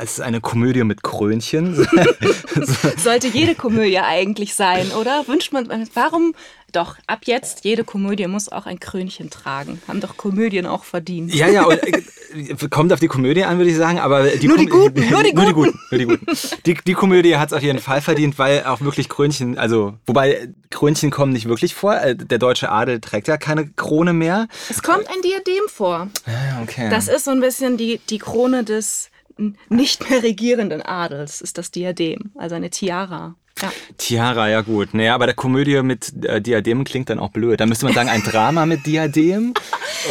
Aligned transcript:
Es 0.00 0.12
ist 0.12 0.20
eine 0.20 0.40
Komödie 0.40 0.84
mit 0.84 1.02
Krönchen. 1.02 1.74
Sollte 2.98 3.26
jede 3.26 3.56
Komödie 3.56 3.98
eigentlich 3.98 4.54
sein, 4.54 4.92
oder? 4.92 5.26
Wünscht 5.26 5.52
man, 5.52 5.68
warum 5.94 6.34
doch, 6.72 6.96
ab 7.06 7.20
jetzt, 7.24 7.64
jede 7.64 7.84
Komödie 7.84 8.26
muss 8.26 8.48
auch 8.48 8.66
ein 8.66 8.80
Krönchen 8.80 9.30
tragen. 9.30 9.80
Haben 9.88 10.00
doch 10.00 10.16
Komödien 10.16 10.66
auch 10.66 10.84
verdient. 10.84 11.34
Ja, 11.34 11.48
ja, 11.48 11.64
und, 11.64 11.78
äh, 11.82 12.68
kommt 12.70 12.92
auf 12.92 13.00
die 13.00 13.08
Komödie 13.08 13.44
an, 13.44 13.58
würde 13.58 13.70
ich 13.70 13.76
sagen, 13.76 13.98
aber 13.98 14.28
die 14.28 14.48
nur, 14.48 14.56
die 14.56 14.66
guten, 14.66 15.08
nur 15.08 15.22
die 15.22 15.32
guten, 15.32 15.34
nur 15.34 15.46
die 15.46 15.52
guten. 15.52 15.78
Nur 15.90 15.98
die 15.98 16.04
guten. 16.06 16.26
Die, 16.66 16.74
die 16.74 16.94
Komödie 16.94 17.36
hat 17.36 17.48
es 17.48 17.52
auf 17.52 17.62
jeden 17.62 17.78
Fall 17.80 18.00
verdient, 18.00 18.38
weil 18.38 18.64
auch 18.64 18.80
wirklich 18.80 19.08
Krönchen, 19.08 19.58
also, 19.58 19.94
wobei 20.06 20.48
Krönchen 20.70 21.10
kommen 21.10 21.32
nicht 21.32 21.48
wirklich 21.48 21.74
vor. 21.74 21.96
Äh, 22.00 22.16
der 22.16 22.38
deutsche 22.38 22.70
Adel 22.70 23.00
trägt 23.00 23.28
ja 23.28 23.36
keine 23.36 23.68
Krone 23.68 24.12
mehr. 24.12 24.48
Es 24.68 24.82
kommt 24.82 25.08
ein 25.08 25.22
Diadem 25.22 25.68
vor. 25.68 26.08
Ah, 26.26 26.62
okay. 26.62 26.88
Das 26.90 27.08
ist 27.08 27.24
so 27.24 27.30
ein 27.30 27.40
bisschen 27.40 27.76
die, 27.76 28.00
die 28.08 28.18
Krone 28.18 28.64
des 28.64 29.10
nicht 29.68 30.08
mehr 30.10 30.22
regierenden 30.22 30.82
Adels, 30.82 31.40
ist 31.40 31.58
das 31.58 31.70
Diadem, 31.70 32.32
also 32.36 32.54
eine 32.54 32.70
Tiara. 32.70 33.36
Ja. 33.62 33.72
Tiara, 33.98 34.48
ja 34.48 34.60
gut. 34.62 34.94
Naja, 34.94 35.14
aber 35.14 35.26
der 35.26 35.34
Komödie 35.34 35.82
mit 35.82 36.24
äh, 36.24 36.40
Diadem 36.40 36.84
klingt 36.84 37.10
dann 37.10 37.18
auch 37.18 37.30
blöd. 37.30 37.60
Da 37.60 37.66
müsste 37.66 37.84
man 37.84 37.94
sagen, 37.94 38.08
ein 38.08 38.22
Drama 38.22 38.66
mit 38.66 38.86
Diadem. 38.86 39.54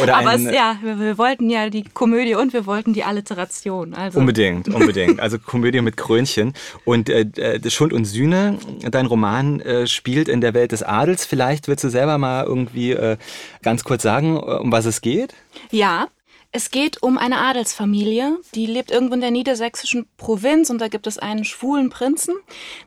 Oder 0.02 0.16
aber 0.16 0.30
ein, 0.30 0.46
es, 0.46 0.54
ja, 0.54 0.78
wir, 0.82 1.00
wir, 1.00 1.18
wollten 1.18 1.50
ja 1.50 1.68
die 1.68 1.82
Komödie 1.82 2.34
und 2.34 2.52
wir 2.52 2.66
wollten 2.66 2.92
die 2.92 3.02
Alliteration. 3.02 3.94
Also. 3.94 4.20
Unbedingt, 4.20 4.68
unbedingt. 4.68 5.20
Also 5.20 5.38
Komödie 5.38 5.80
mit 5.80 5.96
Krönchen. 5.96 6.54
Und 6.84 7.08
äh, 7.08 7.22
äh, 7.36 7.70
Schund 7.70 7.92
und 7.92 8.04
Sühne, 8.04 8.58
dein 8.90 9.06
Roman 9.06 9.60
äh, 9.60 9.86
spielt 9.86 10.28
in 10.28 10.40
der 10.40 10.54
Welt 10.54 10.72
des 10.72 10.82
Adels. 10.82 11.26
Vielleicht 11.26 11.68
willst 11.68 11.84
du 11.84 11.88
selber 11.88 12.18
mal 12.18 12.44
irgendwie 12.44 12.92
äh, 12.92 13.16
ganz 13.62 13.84
kurz 13.84 14.02
sagen, 14.02 14.38
um 14.38 14.70
was 14.70 14.86
es 14.86 15.00
geht? 15.00 15.34
Ja, 15.70 16.08
es 16.52 16.72
geht 16.72 17.00
um 17.00 17.16
eine 17.16 17.38
Adelsfamilie, 17.38 18.38
die 18.56 18.66
lebt 18.66 18.90
irgendwo 18.90 19.14
in 19.14 19.20
der 19.20 19.30
niedersächsischen 19.30 20.08
Provinz 20.16 20.68
und 20.68 20.80
da 20.80 20.88
gibt 20.88 21.06
es 21.06 21.16
einen 21.16 21.44
schwulen 21.44 21.90
Prinzen, 21.90 22.34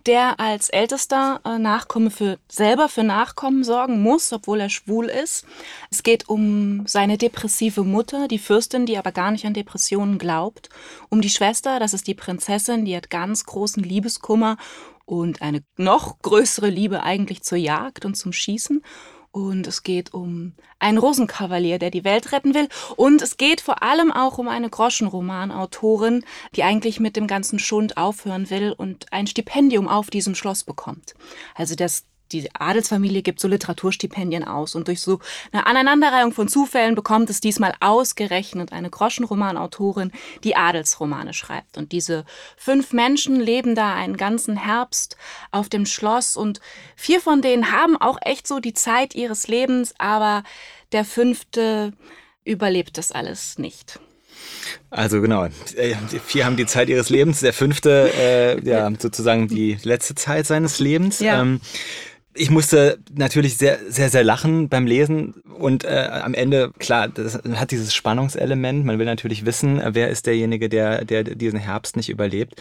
der 0.06 0.40
als 0.42 0.68
ältester 0.68 1.40
äh, 1.46 1.58
Nachkomme 1.60 2.12
für 2.12 2.40
selber 2.50 2.90
für 2.90 3.04
Nachkommen 3.04 3.64
sorgen 3.64 4.02
muss, 4.02 4.34
obwohl 4.34 4.60
er 4.60 4.70
schwul 4.70 5.06
ist. 5.06 5.46
Es 5.90 6.04
geht 6.04 6.28
um 6.28 6.86
seine 6.88 7.18
depressive 7.18 7.86
Mutter, 7.86 8.28
die 8.28 8.40
Fürstin, 8.40 8.86
die 8.86 8.98
aber 8.98 9.14
gar 9.14 9.32
nicht 9.32 9.46
an 9.46 9.54
Depressionen 9.54 10.18
glaubt, 10.18 10.68
um 11.08 11.22
die 11.22 11.30
Schwester, 11.30 11.80
das 11.80 11.94
ist 11.94 12.08
die 12.08 12.16
Prinzessin, 12.16 12.84
die 12.84 12.98
hat 12.98 13.10
ganz 13.10 13.46
großen 13.46 13.82
Liebeskummer 13.82 14.58
und 15.06 15.42
eine 15.42 15.64
noch 15.78 16.20
größere 16.22 16.70
Liebe 16.70 17.04
eigentlich 17.04 17.44
zur 17.44 17.58
Jagd 17.58 18.04
und 18.04 18.16
zum 18.16 18.34
Schießen 18.34 18.84
und 19.34 19.66
es 19.66 19.82
geht 19.82 20.14
um 20.14 20.54
einen 20.78 21.00
Rosenkavalier, 21.00 21.80
der 21.80 21.90
die 21.90 22.04
Welt 22.04 22.32
retten 22.32 22.54
will. 22.54 22.70
Und 22.96 23.22
es 23.22 23.38
geht 23.38 23.62
vor 23.62 23.82
allem 23.82 24.12
auch 24.12 24.38
um 24.38 24.48
eine 24.48 24.70
Groschenromanautorin, 24.70 26.24
die 26.56 26.64
eigentlich 26.64 27.00
mit 27.00 27.16
dem 27.16 27.26
ganzen 27.26 27.58
Schund 27.58 27.98
aufhören 27.98 28.52
will 28.52 28.72
und 28.78 29.12
ein 29.12 29.26
Stipendium 29.26 29.88
auf 29.88 30.12
diesem 30.12 30.36
Schloss 30.36 30.64
bekommt. 30.64 31.16
Also 31.56 31.74
das 31.74 32.06
die 32.34 32.50
Adelsfamilie 32.54 33.22
gibt 33.22 33.40
so 33.40 33.48
Literaturstipendien 33.48 34.44
aus 34.44 34.76
und 34.76 34.88
durch 34.88 35.02
so 35.02 35.20
eine 35.52 35.68
Aneinanderreihung 35.68 36.34
von 36.34 36.48
Zufällen 36.48 36.96
bekommt 36.96 37.30
es 37.30 37.40
diesmal 37.40 37.74
ausgerechnet 37.80 38.74
eine 38.74 38.90
Groschenromanautorin, 38.90 40.12
die 40.44 40.56
Adelsromane 40.56 41.34
schreibt. 41.34 41.78
Und 41.78 41.92
diese 41.92 42.26
fünf 42.58 42.92
Menschen 42.92 43.40
leben 43.40 43.76
da 43.76 43.94
einen 43.94 44.18
ganzen 44.18 44.58
Herbst 44.58 45.16
auf 45.52 45.70
dem 45.70 45.86
Schloss 45.86 46.36
und 46.36 46.60
vier 46.96 47.22
von 47.22 47.42
denen 47.42 47.72
haben 47.72 47.96
auch 47.98 48.18
echt 48.22 48.48
so 48.48 48.60
die 48.60 48.74
Zeit 48.74 49.16
ihres 49.16 49.48
Lebens, 49.48 49.94
aber 50.00 50.44
der 50.92 51.06
fünfte 51.06 51.94
überlebt 52.46 52.98
das 52.98 53.12
alles 53.12 53.58
nicht. 53.58 54.00
Also 54.90 55.22
genau, 55.22 55.46
äh, 55.46 55.96
vier 56.26 56.46
haben 56.46 56.58
die 56.58 56.66
Zeit 56.66 56.90
ihres 56.90 57.10
Lebens, 57.10 57.40
der 57.40 57.54
fünfte 57.54 58.12
äh, 58.16 58.68
ja 58.68 58.92
sozusagen 58.98 59.48
die 59.48 59.78
letzte 59.84 60.16
Zeit 60.16 60.46
seines 60.46 60.80
Lebens. 60.80 61.20
Ja. 61.20 61.42
Ähm, 61.42 61.62
ich 62.36 62.50
musste 62.50 63.00
natürlich 63.14 63.58
sehr, 63.58 63.80
sehr, 63.90 64.10
sehr 64.10 64.24
lachen 64.24 64.70
beim 64.70 64.88
Lesen 64.88 65.36
und 65.58 65.84
äh, 65.84 66.10
am 66.12 66.34
Ende, 66.34 66.72
klar, 66.80 67.08
das 67.08 67.40
hat 67.54 67.72
dieses 67.72 67.94
Spannungselement. 67.94 68.86
Man 68.86 69.00
will 69.00 69.06
natürlich 69.06 69.46
wissen, 69.46 69.82
wer 69.86 70.10
ist 70.10 70.26
derjenige, 70.26 70.70
der, 70.70 71.06
der 71.06 71.24
diesen 71.24 71.60
Herbst 71.60 71.96
nicht 71.96 72.10
überlebt. 72.10 72.56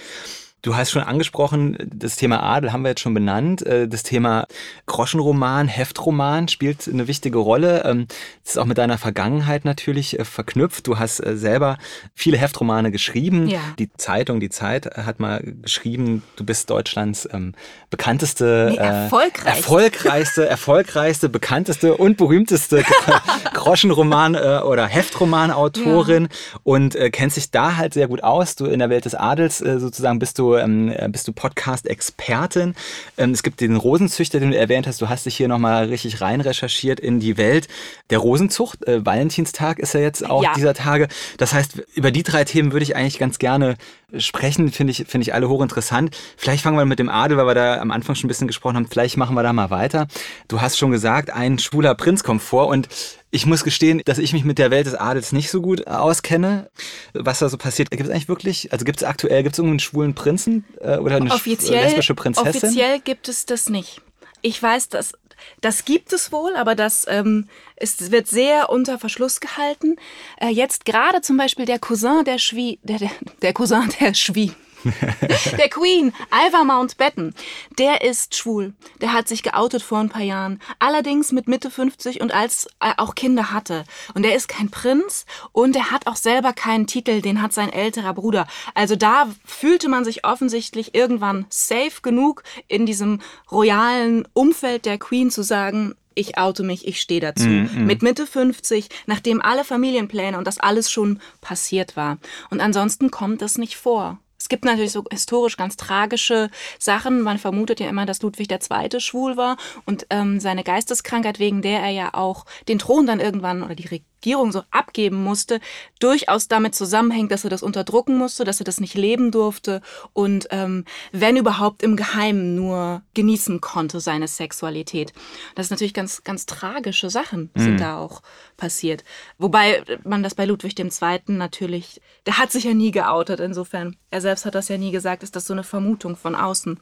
Du 0.63 0.77
hast 0.77 0.93
schon 0.93 1.03
angesprochen, 1.03 1.77
das 1.93 2.15
Thema 2.15 2.41
Adel 2.41 2.73
haben 2.73 2.83
wir 2.83 2.91
jetzt 2.91 3.01
schon 3.01 3.15
benannt. 3.15 3.67
Äh, 3.67 3.89
das 3.89 4.05
Thema 4.05 4.47
Groschenroman, 4.87 5.67
Heftroman 5.67 6.47
spielt 6.47 6.87
eine 6.87 7.09
wichtige 7.09 7.39
Rolle. 7.39 7.83
Ähm, 7.85 8.07
das 8.45 8.53
ist 8.53 8.59
auch 8.59 8.65
mit 8.65 8.79
deiner 8.79 8.97
Vergangenheit 8.97 9.65
natürlich 9.65 10.21
äh, 10.21 10.25
verknüpft. 10.25 10.87
Du 10.87 11.01
hast 11.01 11.19
äh, 11.19 11.37
selber 11.37 11.79
viele 12.15 12.37
Heftromane 12.37 12.93
geschrieben. 12.93 13.49
Ja. 13.49 13.59
Die 13.81 13.93
Zeitung, 13.95 14.39
die 14.39 14.51
Zeit 14.51 14.87
hat 14.97 15.19
mal 15.19 15.43
geschrieben, 15.63 16.23
du 16.37 16.45
bist 16.45 16.71
Deutschlands 16.71 17.29
ähm, 17.33 17.55
bekannteste, 17.91 18.69
nee, 18.71 18.77
erfolgreichste. 18.77 19.49
erfolgreichste, 19.49 20.49
erfolgreichste, 20.49 21.29
bekannteste 21.29 21.97
und 21.97 22.17
berühmteste 22.17 22.85
Groschenroman- 23.53 24.63
oder 24.63 24.87
Heftromanautorin 24.87 26.29
ja. 26.31 26.61
und 26.63 26.97
kennst 27.11 27.37
dich 27.37 27.51
da 27.51 27.77
halt 27.77 27.95
sehr 27.95 28.07
gut 28.07 28.23
aus. 28.23 28.55
Du 28.55 28.67
in 28.67 28.79
der 28.79 28.91
Welt 28.91 29.05
des 29.05 29.17
Adels 29.17 29.59
sozusagen 29.59 30.19
bist 30.21 30.39
du 30.39 30.52
ähm, 30.59 30.89
äh, 30.89 31.09
bist 31.11 31.29
du 31.29 31.33
Podcast-Expertin. 31.33 32.75
Ähm, 33.19 33.31
es 33.31 33.43
gibt 33.43 33.61
den 33.61 33.77
Rosenzüchter, 33.77 34.41
den 34.41 34.51
du 34.53 34.59
erwähnt 34.59 34.87
hast. 34.87 35.01
Du 35.01 35.09
hast 35.09 35.27
dich 35.27 35.37
hier 35.37 35.49
nochmal 35.49 35.87
richtig 35.87 36.21
rein 36.21 36.41
recherchiert 36.41 37.01
in 37.01 37.21
die 37.21 37.37
Welt 37.37 37.69
der 38.11 38.19
Rosenzucht. 38.19 38.87
Äh, 38.87 39.05
Valentinstag 39.05 39.79
ist 39.79 39.95
ja 39.95 40.01
jetzt 40.01 40.29
auch 40.29 40.43
ja. 40.43 40.53
dieser 40.55 40.75
Tage. 40.75 41.09
Das 41.39 41.53
heißt, 41.53 41.83
über 41.95 42.11
die 42.11 42.23
drei 42.23 42.45
Themen 42.45 42.73
würde 42.73 42.85
ich 42.85 42.97
eigentlich 42.97 43.19
ganz 43.19 43.39
gerne 43.39 43.77
sprechen. 44.19 44.71
Finde 44.71 44.91
ich, 44.91 45.05
finde 45.07 45.23
ich 45.23 45.35
alle 45.35 45.49
hochinteressant. 45.49 46.17
Vielleicht 46.37 46.63
fangen 46.63 46.77
wir 46.77 46.85
mit 46.85 46.99
dem 46.99 47.09
Adel, 47.09 47.37
weil 47.37 47.47
wir 47.47 47.55
da 47.55 47.81
am 47.81 47.91
Anfang 47.91 48.15
schon 48.15 48.27
ein 48.27 48.29
bisschen 48.29 48.47
gesprochen 48.47 48.77
haben. 48.77 48.87
Vielleicht 48.87 49.17
machen 49.17 49.35
wir 49.35 49.43
da 49.43 49.53
mal 49.53 49.71
weiter. 49.71 50.07
Du 50.49 50.61
hast 50.61 50.79
schon 50.79 50.91
gesagt, 50.91 51.31
ein 51.31 51.59
schwuler 51.59 51.95
Prinz 51.95 52.23
kommt 52.23 52.43
vor 52.43 52.69
und 52.69 52.89
ich 53.35 53.47
muss 53.47 53.65
gestehen, 53.65 54.03
dass 54.05 54.19
ich 54.19 54.35
mich 54.35 54.45
mit 54.45 54.59
der 54.59 54.71
Welt 54.71 54.87
des 54.87 54.95
Adels 54.95 55.33
nicht 55.33 55.51
so 55.51 55.63
gut 55.63 55.87
auskenne. 55.87 56.71
Was 57.15 57.39
da 57.39 57.49
so 57.49 57.57
passiert, 57.57 57.91
gibt 57.91 58.03
es 58.03 58.11
eigentlich 58.11 58.29
wirklich, 58.29 58.71
also 58.73 58.85
gibt 58.85 58.99
es 58.99 59.05
aktuell, 59.05 59.43
gibt 59.43 59.55
es 59.55 59.59
irgendeinen 59.59 59.81
schwulen 59.81 60.15
Prinzen 60.15 60.67
äh, 60.81 60.99
oder 60.99 61.17
eine 61.17 61.33
offiziell, 61.33 61.83
lesbische 61.83 62.15
Prinzessin? 62.15 62.51
Offiziell 62.51 63.01
gibt 63.01 63.29
es 63.29 63.47
das 63.47 63.71
nicht. 63.71 64.03
Ich 64.43 64.63
weiß, 64.63 64.91
dass 64.91 65.15
das 65.63 65.87
gibt 65.87 66.13
es 66.13 66.31
wohl, 66.31 66.55
aber 66.57 66.75
das 66.75 67.07
ähm, 67.09 67.49
es 67.77 68.11
wird 68.11 68.29
sehr 68.29 68.69
unter 68.69 68.99
Verschluss 68.99 69.41
gehalten. 69.41 69.97
Äh, 70.39 70.51
jetzt 70.51 70.85
gerade 70.85 71.23
zum 71.23 71.39
Beispiel 71.39 71.65
der 71.65 71.79
Cousin 71.79 72.25
der 72.27 72.39
Schwie, 72.39 72.81
der, 72.83 72.99
der, 72.99 73.11
der 73.41 73.55
Cousin 73.55 73.91
der 73.99 74.13
Schwie, 74.13 74.53
der 75.59 75.69
Queen, 75.69 76.13
Ivor 76.31 76.65
Mountbatten, 76.65 77.35
der 77.79 78.03
ist 78.03 78.35
schwul. 78.35 78.75
Der 79.01 79.13
hat 79.13 79.29
sich 79.29 79.43
geoutet 79.43 79.83
vor 79.83 79.99
ein 79.99 80.09
paar 80.09 80.23
Jahren. 80.23 80.61
Allerdings 80.79 81.33
mit 81.33 81.49
Mitte 81.49 81.71
50 81.71 82.21
und 82.21 82.33
als 82.33 82.69
er 82.81 82.99
auch 82.99 83.15
Kinder 83.15 83.53
hatte. 83.53 83.85
Und 84.15 84.25
er 84.25 84.35
ist 84.35 84.49
kein 84.49 84.71
Prinz 84.71 85.27
und 85.53 85.77
er 85.77 85.91
hat 85.91 86.07
auch 86.07 86.17
selber 86.17 86.53
keinen 86.53 86.87
Titel, 86.87 87.21
den 87.21 87.43
hat 87.43 87.53
sein 87.53 87.73
älterer 87.73 88.15
Bruder. 88.15 88.47
Also 88.75 88.97
da 88.97 89.29
fühlte 89.45 89.89
man 89.89 90.05
sich 90.05 90.25
offensichtlich 90.25 90.95
irgendwann 90.95 91.47
safe 91.49 92.03
genug 92.03 92.43
in 92.69 92.87
diesem 92.87 93.21
royalen 93.51 94.27
Umfeld 94.33 94.87
der 94.87 94.99
Queen 94.99 95.31
zu 95.31 95.43
sagen, 95.43 95.95
ich 96.15 96.39
oute 96.39 96.63
mich, 96.63 96.87
ich 96.87 97.01
stehe 97.01 97.21
dazu. 97.21 97.49
Mm, 97.49 97.71
mm. 97.73 97.87
Mit 97.87 98.03
Mitte 98.03 98.27
50, 98.27 98.89
nachdem 99.07 99.41
alle 99.41 99.65
Familienpläne 99.65 100.39
und 100.39 100.47
das 100.47 100.59
alles 100.59 100.91
schon 100.91 101.21
passiert 101.41 101.97
war. 101.97 102.19
Und 102.51 102.61
ansonsten 102.61 103.11
kommt 103.11 103.43
das 103.43 103.59
nicht 103.59 103.77
vor. 103.77 104.19
Es 104.43 104.49
gibt 104.49 104.65
natürlich 104.65 104.91
so 104.91 105.05
historisch 105.09 105.57
ganz 105.57 105.77
tragische 105.77 106.51
Sachen. 106.77 107.23
Man 107.23 107.39
vermutet 107.39 107.79
ja 107.79 107.89
immer, 107.89 108.07
dass 108.07 108.23
Ludwig 108.23 108.51
II. 108.51 109.01
schwul 109.01 109.37
war 109.37 109.57
und 109.87 110.07
ähm, 110.11 110.41
seine 110.41 110.65
Geisteskrankheit, 110.65 111.39
wegen 111.39 111.63
der 111.63 111.79
er 111.79 111.91
ja 111.91 112.15
auch 112.15 112.45
den 112.67 112.81
Thron 112.81 113.07
dann 113.07 113.21
irgendwann 113.21 113.63
oder 113.63 113.77
die 113.77 113.85
Regierung 113.85 114.12
so 114.25 114.63
abgeben 114.71 115.23
musste, 115.23 115.61
durchaus 116.01 116.49
damit 116.49 116.75
zusammenhängt, 116.75 117.31
dass 117.33 117.45
er 117.45 117.51
das 117.51 117.63
unterdrucken 117.63 118.17
musste, 118.17 118.45
dass 118.45 118.61
er 118.61 118.65
das 118.65 118.81
nicht 118.81 118.95
leben 118.95 119.31
durfte 119.31 119.83
und 120.13 120.49
ähm, 120.51 120.85
wenn 121.13 121.37
überhaupt 121.37 121.83
im 121.83 121.97
Geheimen 121.97 122.55
nur 122.55 123.03
genießen 123.15 123.61
konnte, 123.61 124.01
seine 124.01 124.29
Sexualität. 124.29 125.13
Das 125.55 125.67
ist 125.67 125.71
natürlich 125.71 125.95
ganz, 125.95 126.25
ganz 126.25 126.47
tragische 126.47 127.11
Sachen 127.11 127.51
mhm. 127.55 127.61
sind 127.61 127.81
da 127.81 127.99
auch 127.99 128.23
passiert. 128.57 129.05
Wobei 129.39 129.83
man 130.05 130.23
das 130.23 130.35
bei 130.35 130.45
Ludwig 130.45 130.79
II. 130.79 131.21
natürlich, 131.29 132.01
der 132.27 132.39
hat 132.39 132.53
sich 132.53 132.65
ja 132.65 132.75
nie 132.75 132.91
geoutet, 132.91 133.41
insofern. 133.41 133.97
Er 134.11 134.21
selbst 134.21 134.45
hat 134.45 134.55
das 134.55 134.69
ja 134.69 134.79
nie 134.79 134.93
gesagt, 134.93 135.23
ist 135.23 135.37
das 135.37 135.47
so 135.47 135.53
eine 135.53 135.65
Vermutung 135.65 136.17
von 136.17 136.35
außen. 136.35 136.81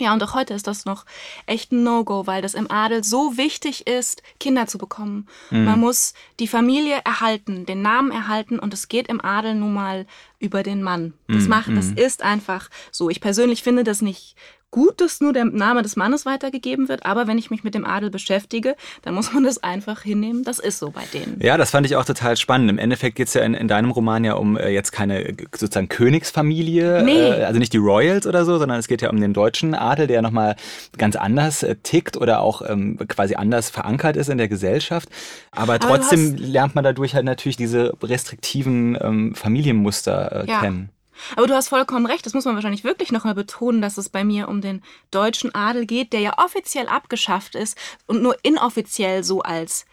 Ja, 0.00 0.12
und 0.12 0.22
auch 0.22 0.34
heute 0.34 0.54
ist 0.54 0.66
das 0.66 0.84
noch 0.84 1.04
echt 1.46 1.72
ein 1.72 1.82
No-Go, 1.82 2.26
weil 2.26 2.42
das 2.42 2.54
im 2.54 2.70
Adel 2.70 3.04
so 3.04 3.36
wichtig 3.36 3.86
ist, 3.86 4.22
Kinder 4.40 4.66
zu 4.66 4.78
bekommen. 4.78 5.26
Mhm. 5.50 5.64
Man 5.64 5.80
muss 5.80 6.14
die 6.40 6.48
Familie 6.48 7.00
erhalten, 7.04 7.66
den 7.66 7.82
Namen 7.82 8.10
erhalten 8.10 8.58
und 8.58 8.74
es 8.74 8.88
geht 8.88 9.08
im 9.08 9.24
Adel 9.24 9.54
nun 9.54 9.74
mal 9.74 10.06
über 10.38 10.62
den 10.62 10.82
Mann. 10.82 11.14
Das 11.28 11.44
mhm. 11.44 11.48
macht, 11.48 11.76
das 11.76 11.86
mhm. 11.86 11.96
ist 11.96 12.22
einfach 12.22 12.68
so. 12.90 13.10
Ich 13.10 13.20
persönlich 13.20 13.62
finde 13.62 13.84
das 13.84 14.02
nicht 14.02 14.36
gut, 14.74 15.00
dass 15.00 15.20
nur 15.20 15.32
der 15.32 15.44
Name 15.44 15.82
des 15.82 15.94
Mannes 15.94 16.26
weitergegeben 16.26 16.88
wird, 16.88 17.06
aber 17.06 17.28
wenn 17.28 17.38
ich 17.38 17.48
mich 17.48 17.62
mit 17.62 17.76
dem 17.76 17.84
Adel 17.84 18.10
beschäftige, 18.10 18.74
dann 19.02 19.14
muss 19.14 19.32
man 19.32 19.44
das 19.44 19.62
einfach 19.62 20.02
hinnehmen. 20.02 20.42
Das 20.42 20.58
ist 20.58 20.80
so 20.80 20.90
bei 20.90 21.04
denen. 21.12 21.38
Ja, 21.40 21.56
das 21.56 21.70
fand 21.70 21.86
ich 21.86 21.94
auch 21.94 22.04
total 22.04 22.36
spannend. 22.36 22.70
Im 22.70 22.78
Endeffekt 22.78 23.14
geht 23.14 23.28
es 23.28 23.34
ja 23.34 23.42
in, 23.42 23.54
in, 23.54 23.68
deinem 23.68 23.92
Roman 23.92 24.24
ja 24.24 24.34
um 24.34 24.56
äh, 24.56 24.70
jetzt 24.70 24.90
keine 24.90 25.36
sozusagen 25.52 25.88
Königsfamilie, 25.88 27.04
nee. 27.04 27.12
äh, 27.12 27.44
also 27.44 27.60
nicht 27.60 27.72
die 27.72 27.78
Royals 27.78 28.26
oder 28.26 28.44
so, 28.44 28.58
sondern 28.58 28.80
es 28.80 28.88
geht 28.88 29.00
ja 29.00 29.10
um 29.10 29.20
den 29.20 29.32
deutschen 29.32 29.76
Adel, 29.76 30.08
der 30.08 30.22
nochmal 30.22 30.56
ganz 30.98 31.14
anders 31.14 31.62
äh, 31.62 31.76
tickt 31.76 32.16
oder 32.16 32.40
auch 32.40 32.68
ähm, 32.68 32.98
quasi 33.06 33.36
anders 33.36 33.70
verankert 33.70 34.16
ist 34.16 34.28
in 34.28 34.38
der 34.38 34.48
Gesellschaft. 34.48 35.08
Aber, 35.52 35.74
aber 35.74 35.78
trotzdem 35.78 36.34
lernt 36.34 36.74
man 36.74 36.82
dadurch 36.82 37.14
halt 37.14 37.26
natürlich 37.26 37.56
diese 37.56 37.96
restriktiven 38.02 38.98
ähm, 39.00 39.34
Familienmuster 39.36 40.42
äh, 40.42 40.50
ja. 40.50 40.58
kennen. 40.62 40.90
Aber 41.36 41.46
du 41.46 41.54
hast 41.54 41.68
vollkommen 41.68 42.06
recht, 42.06 42.26
das 42.26 42.34
muss 42.34 42.44
man 42.44 42.54
wahrscheinlich 42.54 42.84
wirklich 42.84 43.12
nochmal 43.12 43.34
betonen, 43.34 43.82
dass 43.82 43.98
es 43.98 44.08
bei 44.08 44.24
mir 44.24 44.48
um 44.48 44.60
den 44.60 44.82
deutschen 45.10 45.54
Adel 45.54 45.86
geht, 45.86 46.12
der 46.12 46.20
ja 46.20 46.38
offiziell 46.38 46.88
abgeschafft 46.88 47.54
ist 47.54 47.78
und 48.06 48.22
nur 48.22 48.36
inoffiziell 48.42 49.24
so 49.24 49.42
als 49.42 49.86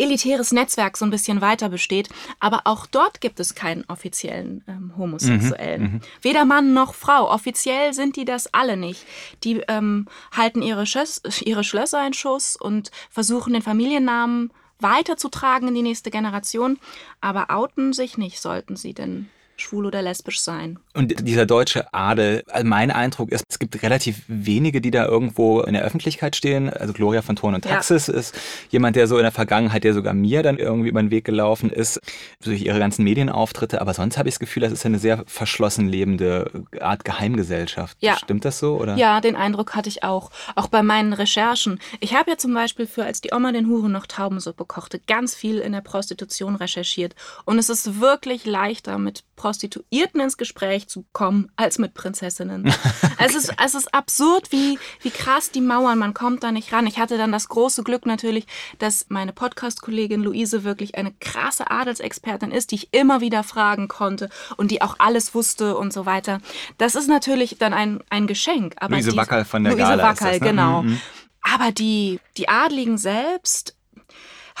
elitäres 0.00 0.52
Netzwerk 0.52 0.96
so 0.96 1.04
ein 1.04 1.10
bisschen 1.10 1.40
weiter 1.40 1.68
besteht. 1.68 2.08
Aber 2.40 2.62
auch 2.64 2.86
dort 2.86 3.20
gibt 3.20 3.38
es 3.38 3.54
keinen 3.54 3.84
offiziellen 3.88 4.64
ähm, 4.66 4.94
Homosexuellen. 4.96 5.82
Mhm, 5.82 5.92
mhm. 5.92 6.00
Weder 6.22 6.44
Mann 6.44 6.72
noch 6.72 6.94
Frau. 6.94 7.30
Offiziell 7.30 7.92
sind 7.92 8.16
die 8.16 8.24
das 8.24 8.52
alle 8.52 8.76
nicht. 8.76 9.04
Die 9.44 9.60
ähm, 9.68 10.06
halten 10.32 10.62
ihre, 10.62 10.86
Schöss, 10.86 11.20
ihre 11.44 11.64
Schlösser 11.64 12.06
in 12.06 12.14
Schuss 12.14 12.56
und 12.56 12.90
versuchen 13.10 13.52
den 13.52 13.62
Familiennamen 13.62 14.52
weiterzutragen 14.78 15.68
in 15.68 15.74
die 15.74 15.82
nächste 15.82 16.10
Generation. 16.10 16.78
Aber 17.20 17.50
outen 17.50 17.92
sich 17.92 18.16
nicht, 18.16 18.40
sollten 18.40 18.76
sie 18.76 18.94
denn 18.94 19.28
schwul 19.60 19.86
oder 19.86 20.02
lesbisch 20.02 20.40
sein. 20.40 20.78
Und 20.94 21.26
dieser 21.26 21.46
deutsche 21.46 21.92
Adel, 21.92 22.42
also 22.48 22.66
mein 22.66 22.90
Eindruck 22.90 23.30
ist, 23.30 23.44
es 23.48 23.58
gibt 23.58 23.82
relativ 23.82 24.22
wenige, 24.26 24.80
die 24.80 24.90
da 24.90 25.06
irgendwo 25.06 25.60
in 25.60 25.74
der 25.74 25.82
Öffentlichkeit 25.82 26.36
stehen. 26.36 26.70
Also 26.70 26.92
Gloria 26.92 27.22
von 27.22 27.36
Thurn 27.36 27.54
und 27.54 27.64
Taxis 27.64 28.08
ja. 28.08 28.14
ist 28.14 28.38
jemand, 28.70 28.96
der 28.96 29.06
so 29.06 29.16
in 29.16 29.22
der 29.22 29.32
Vergangenheit, 29.32 29.84
der 29.84 29.94
sogar 29.94 30.14
mir 30.14 30.42
dann 30.42 30.58
irgendwie 30.58 30.88
über 30.88 31.00
den 31.00 31.10
Weg 31.10 31.24
gelaufen 31.24 31.70
ist, 31.70 32.00
durch 32.42 32.62
ihre 32.62 32.78
ganzen 32.78 33.04
Medienauftritte. 33.04 33.80
Aber 33.80 33.94
sonst 33.94 34.18
habe 34.18 34.28
ich 34.28 34.34
das 34.34 34.40
Gefühl, 34.40 34.62
das 34.62 34.72
ist 34.72 34.84
eine 34.86 34.98
sehr 34.98 35.24
verschlossen 35.26 35.88
lebende 35.88 36.50
Art 36.80 37.04
Geheimgesellschaft. 37.04 37.96
Ja. 38.00 38.16
Stimmt 38.16 38.44
das 38.44 38.58
so? 38.58 38.76
Oder? 38.76 38.96
Ja, 38.96 39.20
den 39.20 39.36
Eindruck 39.36 39.74
hatte 39.76 39.88
ich 39.88 40.02
auch. 40.02 40.30
Auch 40.56 40.68
bei 40.68 40.82
meinen 40.82 41.12
Recherchen. 41.12 41.78
Ich 42.00 42.14
habe 42.14 42.30
ja 42.30 42.36
zum 42.36 42.54
Beispiel 42.54 42.86
für 42.86 43.04
Als 43.04 43.20
die 43.20 43.32
Oma 43.32 43.52
den 43.52 43.68
Huren 43.68 43.92
noch 43.92 44.06
Taubensuppe 44.06 44.64
kochte, 44.64 45.00
ganz 45.06 45.34
viel 45.34 45.58
in 45.58 45.72
der 45.72 45.80
Prostitution 45.80 46.56
recherchiert. 46.56 47.14
Und 47.44 47.58
es 47.58 47.68
ist 47.68 48.00
wirklich 48.00 48.46
leichter 48.46 48.98
mit 48.98 49.24
Prostituierten 49.50 50.20
ins 50.20 50.36
Gespräch 50.36 50.86
zu 50.86 51.04
kommen 51.12 51.50
als 51.56 51.80
mit 51.80 51.92
Prinzessinnen. 51.92 52.68
okay. 53.02 53.14
es, 53.18 53.34
ist, 53.34 53.52
es 53.60 53.74
ist 53.74 53.92
absurd, 53.92 54.52
wie, 54.52 54.78
wie 55.02 55.10
krass 55.10 55.50
die 55.50 55.60
Mauern, 55.60 55.98
man 55.98 56.14
kommt 56.14 56.44
da 56.44 56.52
nicht 56.52 56.72
ran. 56.72 56.86
Ich 56.86 57.00
hatte 57.00 57.18
dann 57.18 57.32
das 57.32 57.48
große 57.48 57.82
Glück 57.82 58.06
natürlich, 58.06 58.46
dass 58.78 59.06
meine 59.08 59.32
Podcast-Kollegin 59.32 60.22
Luise 60.22 60.62
wirklich 60.62 60.94
eine 60.94 61.12
krasse 61.18 61.68
Adelsexpertin 61.68 62.52
ist, 62.52 62.70
die 62.70 62.76
ich 62.76 62.94
immer 62.94 63.20
wieder 63.20 63.42
fragen 63.42 63.88
konnte 63.88 64.28
und 64.56 64.70
die 64.70 64.82
auch 64.82 64.94
alles 64.98 65.34
wusste 65.34 65.76
und 65.76 65.92
so 65.92 66.06
weiter. 66.06 66.40
Das 66.78 66.94
ist 66.94 67.08
natürlich 67.08 67.58
dann 67.58 67.74
ein, 67.74 68.04
ein 68.08 68.28
Geschenk. 68.28 68.76
Aber 68.76 68.94
Luise 68.94 69.16
Wackerl 69.16 69.44
von 69.44 69.64
der 69.64 69.72
Luise 69.72 69.82
Gala 69.82 70.02
Wackerl, 70.04 70.38
das, 70.38 70.40
ne? 70.42 70.46
genau. 70.46 70.82
Mhm. 70.84 71.00
Aber 71.42 71.72
die, 71.72 72.20
die 72.36 72.48
Adligen 72.48 72.98
selbst, 72.98 73.74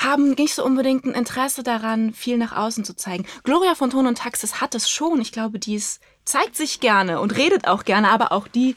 haben 0.04 0.32
nicht 0.32 0.54
so 0.54 0.64
unbedingt 0.64 1.04
ein 1.04 1.14
Interesse 1.14 1.62
daran, 1.62 2.12
viel 2.12 2.38
nach 2.38 2.56
außen 2.56 2.84
zu 2.84 2.94
zeigen. 2.94 3.26
Gloria 3.44 3.74
von 3.74 3.90
Ton 3.90 4.06
und 4.06 4.18
Taxis 4.18 4.60
hat 4.60 4.74
es 4.74 4.90
schon. 4.90 5.20
Ich 5.20 5.32
glaube, 5.32 5.58
die 5.58 5.74
ist, 5.74 6.00
zeigt 6.24 6.56
sich 6.56 6.80
gerne 6.80 7.20
und 7.20 7.36
redet 7.36 7.66
auch 7.66 7.84
gerne, 7.84 8.10
aber 8.10 8.32
auch 8.32 8.48
die 8.48 8.76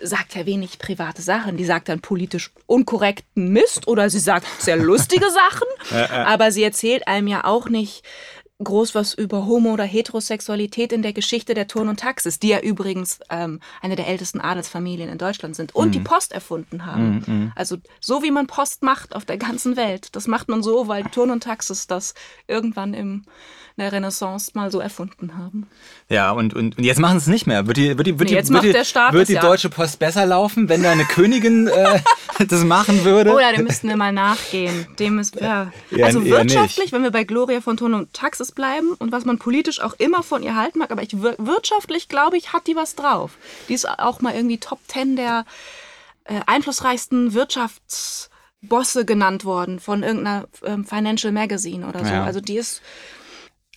sagt 0.00 0.34
ja 0.34 0.46
wenig 0.46 0.78
private 0.78 1.22
Sachen. 1.22 1.56
Die 1.56 1.64
sagt 1.64 1.88
dann 1.88 2.00
politisch 2.00 2.50
unkorrekten 2.66 3.48
Mist 3.48 3.88
oder 3.88 4.10
sie 4.10 4.18
sagt 4.18 4.46
sehr 4.58 4.76
lustige 4.76 5.26
Sachen, 5.90 6.08
aber 6.10 6.52
sie 6.52 6.62
erzählt 6.62 7.06
einem 7.08 7.28
ja 7.28 7.44
auch 7.44 7.68
nicht 7.68 8.04
groß 8.62 8.94
was 8.94 9.14
über 9.14 9.46
Homo- 9.46 9.72
oder 9.72 9.84
Heterosexualität 9.84 10.92
in 10.92 11.02
der 11.02 11.12
Geschichte 11.12 11.54
der 11.54 11.66
Turn 11.66 11.88
und 11.88 11.98
Taxis, 11.98 12.38
die 12.38 12.48
ja 12.48 12.60
übrigens 12.60 13.18
ähm, 13.28 13.60
eine 13.82 13.96
der 13.96 14.06
ältesten 14.06 14.40
Adelsfamilien 14.40 15.08
in 15.08 15.18
Deutschland 15.18 15.56
sind 15.56 15.74
und 15.74 15.88
mhm. 15.88 15.92
die 15.92 16.00
Post 16.00 16.32
erfunden 16.32 16.86
haben. 16.86 17.24
Mhm, 17.26 17.34
mhm. 17.34 17.52
Also 17.56 17.78
so 18.00 18.22
wie 18.22 18.30
man 18.30 18.46
Post 18.46 18.82
macht 18.82 19.16
auf 19.16 19.24
der 19.24 19.38
ganzen 19.38 19.76
Welt. 19.76 20.14
Das 20.14 20.28
macht 20.28 20.48
man 20.48 20.62
so, 20.62 20.86
weil 20.86 21.02
Turn 21.12 21.30
und 21.30 21.42
Taxis 21.42 21.88
das 21.88 22.14
irgendwann 22.46 22.94
im 22.94 23.24
der 23.76 23.90
Renaissance 23.90 24.52
mal 24.54 24.70
so 24.70 24.78
erfunden 24.78 25.36
haben. 25.36 25.66
Ja, 26.08 26.30
und, 26.30 26.54
und, 26.54 26.78
und 26.78 26.84
jetzt 26.84 27.00
machen 27.00 27.18
sie 27.18 27.24
es 27.24 27.32
nicht 27.32 27.46
mehr. 27.46 27.66
Wird 27.66 27.76
die, 27.76 27.98
wird 27.98 28.06
die, 28.06 28.18
wird 28.18 28.30
nee, 28.30 28.40
die, 28.40 28.48
wird 28.48 28.64
die, 28.64 29.14
wird 29.18 29.28
die 29.28 29.34
Deutsche 29.34 29.68
Post 29.68 29.98
besser 29.98 30.26
laufen, 30.26 30.68
wenn 30.68 30.82
da 30.82 30.92
eine 30.92 31.04
Königin 31.04 31.66
äh, 31.66 32.00
das 32.46 32.62
machen 32.64 33.04
würde? 33.04 33.34
Oh 33.34 33.40
ja, 33.40 33.52
dem 33.52 33.64
müssten 33.64 33.88
wir 33.88 33.96
mal 33.96 34.12
nachgehen. 34.12 34.86
Dem 35.00 35.18
ist, 35.18 35.40
ja. 35.40 35.72
ja 35.90 36.06
also 36.06 36.24
wirtschaftlich, 36.24 36.92
wenn 36.92 37.02
wir 37.02 37.10
bei 37.10 37.24
Gloria 37.24 37.60
von 37.60 37.76
Ton 37.76 37.94
und 37.94 38.12
Taxis 38.12 38.52
bleiben 38.52 38.92
und 38.98 39.10
was 39.10 39.24
man 39.24 39.38
politisch 39.38 39.80
auch 39.80 39.94
immer 39.94 40.22
von 40.22 40.44
ihr 40.44 40.54
halten 40.54 40.78
mag, 40.78 40.92
aber 40.92 41.02
ich, 41.02 41.20
wirtschaftlich, 41.20 42.08
glaube 42.08 42.36
ich, 42.36 42.52
hat 42.52 42.68
die 42.68 42.76
was 42.76 42.94
drauf. 42.94 43.32
Die 43.68 43.74
ist 43.74 43.88
auch 43.88 44.20
mal 44.20 44.34
irgendwie 44.34 44.58
Top 44.58 44.78
Ten 44.86 45.16
der 45.16 45.44
äh, 46.24 46.40
einflussreichsten 46.46 47.34
Wirtschaftsbosse 47.34 49.04
genannt 49.04 49.44
worden 49.44 49.80
von 49.80 50.04
irgendeiner 50.04 50.46
ähm, 50.64 50.84
Financial 50.84 51.32
Magazine 51.32 51.88
oder 51.88 52.04
so. 52.04 52.12
Ja. 52.12 52.24
Also 52.24 52.40
die 52.40 52.56
ist 52.56 52.82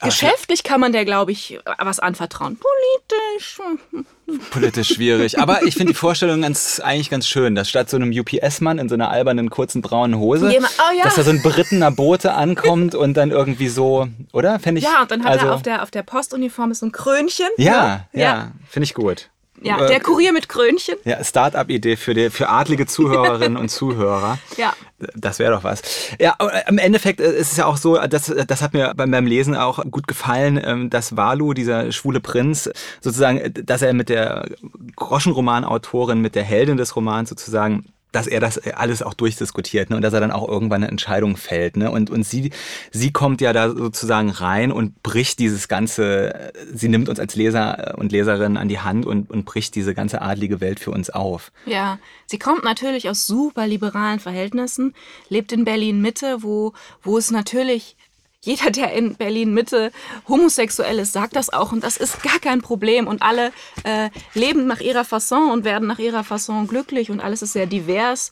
Geschäftlich 0.02 0.64
kann 0.64 0.80
man 0.80 0.92
der, 0.92 1.06
glaube 1.06 1.32
ich, 1.32 1.60
was 1.80 2.00
anvertrauen. 2.00 2.58
Politisch. 2.58 3.60
Politisch 4.52 4.90
schwierig. 4.90 5.40
Aber 5.40 5.64
ich 5.64 5.76
finde 5.76 5.94
die 5.94 5.98
Vorstellung 5.98 6.42
ganz, 6.42 6.80
eigentlich 6.80 7.10
ganz 7.10 7.28
schön, 7.28 7.56
dass 7.56 7.70
statt 7.70 7.90
so 7.90 7.98
einem 7.98 8.12
UPS-Mann 8.12 8.78
in 8.78 8.90
so 8.90 8.96
einer 8.96 9.10
albernen, 9.10 9.50
kurzen 9.50 9.82
braunen 9.82 10.20
Hose, 10.20 10.48
oh, 10.48 10.98
ja. 10.98 11.04
dass 11.04 11.16
da 11.16 11.24
so 11.24 11.32
ein 11.32 11.42
berittener 11.42 11.92
Bote 11.92 12.34
ankommt 12.34 12.94
und 12.94 13.16
dann 13.16 13.32
irgendwie 13.32 13.70
so, 13.70 14.08
oder? 14.34 14.60
Fände 14.60 14.80
ich. 14.80 14.86
Ja, 14.86 15.02
und 15.02 15.12
dann 15.12 15.24
hat 15.24 15.34
also, 15.34 15.48
er 15.48 15.56
auf 15.56 15.62
der, 15.64 15.84
auf 15.84 15.92
der 15.92 16.04
Postuniform 16.04 16.74
so 16.74 16.86
ein 16.86 16.92
Krönchen. 16.92 17.48
Ja, 17.58 17.74
ja, 17.74 18.06
ja. 18.14 18.22
ja. 18.22 18.52
finde 18.70 18.84
ich 18.86 18.94
gut. 18.94 19.30
Ja, 19.62 19.84
äh, 19.84 19.88
der 19.88 20.00
Kurier 20.00 20.34
mit 20.34 20.50
Krönchen. 20.50 20.96
Ja, 21.04 21.24
Start-up-Idee 21.24 21.96
für, 21.96 22.14
die, 22.14 22.30
für 22.30 22.50
adlige 22.50 22.86
Zuhörerinnen 22.86 23.58
und 23.62 23.70
Zuhörer. 23.70 24.38
Ja. 24.58 24.74
Das 25.16 25.40
wäre 25.40 25.52
doch 25.52 25.64
was. 25.64 25.82
Ja, 26.20 26.36
im 26.68 26.78
Endeffekt 26.78 27.20
äh, 27.20 27.38
ist 27.38 27.52
es 27.52 27.58
ja 27.58 27.66
auch 27.66 27.78
so, 27.78 27.98
das, 27.98 28.34
das 28.48 28.62
hat 28.62 28.74
mir 28.74 28.94
beim 28.96 29.26
Lesen 29.26 29.56
auch 29.56 29.84
gut 29.90 30.08
gefallen, 30.08 30.60
ähm, 30.64 30.90
dass 30.90 31.18
Walu, 31.18 31.54
dieser 31.54 31.92
schwule 31.92 32.20
Prinz, 32.20 32.70
sozusagen, 33.02 33.54
dass 33.54 33.82
er 33.82 33.94
mit 33.94 34.10
der 34.10 34.48
Groschenromanautorin, 34.96 36.22
mit 36.22 36.36
der 36.36 36.44
Heldin 36.44 36.78
des 36.78 36.96
Romans 36.96 37.30
sozusagen 37.30 37.86
dass 38.18 38.26
er 38.26 38.40
das 38.40 38.58
alles 38.58 39.04
auch 39.04 39.14
durchdiskutiert 39.14 39.92
ne? 39.92 39.96
und 39.96 40.02
dass 40.02 40.12
er 40.12 40.20
dann 40.20 40.32
auch 40.32 40.50
irgendwann 40.50 40.82
eine 40.82 40.90
Entscheidung 40.90 41.38
fällt. 41.38 41.78
Ne? 41.78 41.92
Und, 41.92 42.10
und 42.10 42.24
sie, 42.24 42.50
sie 42.92 43.12
kommt 43.14 43.42
ja 43.42 43.54
da 43.54 43.70
sozusagen 43.70 44.32
rein 44.32 44.72
und 44.72 45.04
bricht 45.04 45.38
dieses 45.38 45.68
ganze, 45.68 46.52
sie 46.74 46.90
nimmt 46.90 47.10
uns 47.10 47.20
als 47.20 47.36
Leser 47.36 47.94
und 48.00 48.12
Leserin 48.12 48.58
an 48.58 48.70
die 48.70 48.80
Hand 48.80 49.06
und, 49.06 49.30
und 49.30 49.46
bricht 49.46 49.76
diese 49.76 49.94
ganze 49.94 50.24
adlige 50.24 50.62
Welt 50.62 50.80
für 50.80 50.90
uns 50.90 51.12
auf. 51.12 51.52
Ja, 51.68 52.00
sie 52.26 52.40
kommt 52.40 52.64
natürlich 52.64 53.08
aus 53.08 53.28
super 53.28 53.68
liberalen 53.68 54.20
Verhältnissen, 54.20 54.96
lebt 55.30 55.52
in 55.52 55.64
Berlin 55.64 56.02
Mitte, 56.02 56.42
wo, 56.42 56.74
wo 57.04 57.20
es 57.20 57.30
natürlich 57.30 57.98
jeder, 58.44 58.72
der 58.72 58.94
in 58.94 59.16
Berlin 59.16 59.54
Mitte 59.54 59.92
homosexuell 60.28 61.00
ist, 61.00 61.14
sagt 61.14 61.36
das 61.36 61.52
auch 61.52 61.72
und 61.72 61.84
das 61.84 61.98
ist 61.98 62.22
gar 62.24 62.40
kein 62.40 62.62
Problem 62.62 63.08
und 63.08 63.22
alle 63.22 63.52
äh, 63.84 64.10
leben 64.34 64.68
nach 64.68 64.80
ihrer 64.80 65.06
Fasson 65.06 65.52
und 65.52 65.66
werden 65.66 65.88
nach 65.88 66.00
ihrer 66.00 66.24
Fasson 66.24 66.68
glücklich 66.68 67.10
und 67.10 67.20
alles 67.20 67.42
ist 67.42 67.54
sehr 67.54 67.66
divers. 67.66 68.32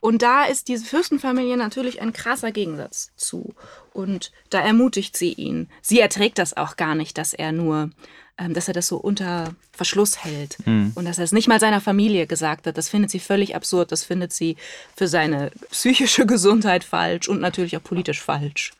Und 0.00 0.22
da 0.22 0.46
ist 0.46 0.66
diese 0.66 0.84
Fürstenfamilie 0.84 1.56
natürlich 1.56 2.02
ein 2.02 2.12
krasser 2.12 2.50
Gegensatz 2.50 3.12
zu. 3.14 3.54
Und 3.92 4.32
da 4.50 4.60
ermutigt 4.60 5.16
sie 5.16 5.32
ihn. 5.32 5.68
Sie 5.80 6.00
erträgt 6.00 6.38
das 6.38 6.56
auch 6.56 6.74
gar 6.74 6.96
nicht, 6.96 7.18
dass 7.18 7.34
er 7.34 7.52
nur, 7.52 7.90
ähm, 8.36 8.52
dass 8.52 8.66
er 8.66 8.74
das 8.74 8.88
so 8.88 8.96
unter 8.96 9.54
Verschluss 9.70 10.24
hält. 10.24 10.56
Mhm. 10.66 10.90
Und 10.96 11.04
dass 11.04 11.18
er 11.18 11.24
es 11.24 11.30
nicht 11.30 11.46
mal 11.46 11.60
seiner 11.60 11.80
Familie 11.80 12.26
gesagt 12.26 12.66
hat. 12.66 12.76
Das 12.78 12.88
findet 12.88 13.12
sie 13.12 13.20
völlig 13.20 13.54
absurd. 13.54 13.92
Das 13.92 14.02
findet 14.02 14.32
sie 14.32 14.56
für 14.96 15.06
seine 15.06 15.52
psychische 15.70 16.26
Gesundheit 16.26 16.82
falsch 16.82 17.28
und 17.28 17.40
natürlich 17.40 17.76
auch 17.76 17.84
politisch 17.84 18.20
falsch. 18.20 18.72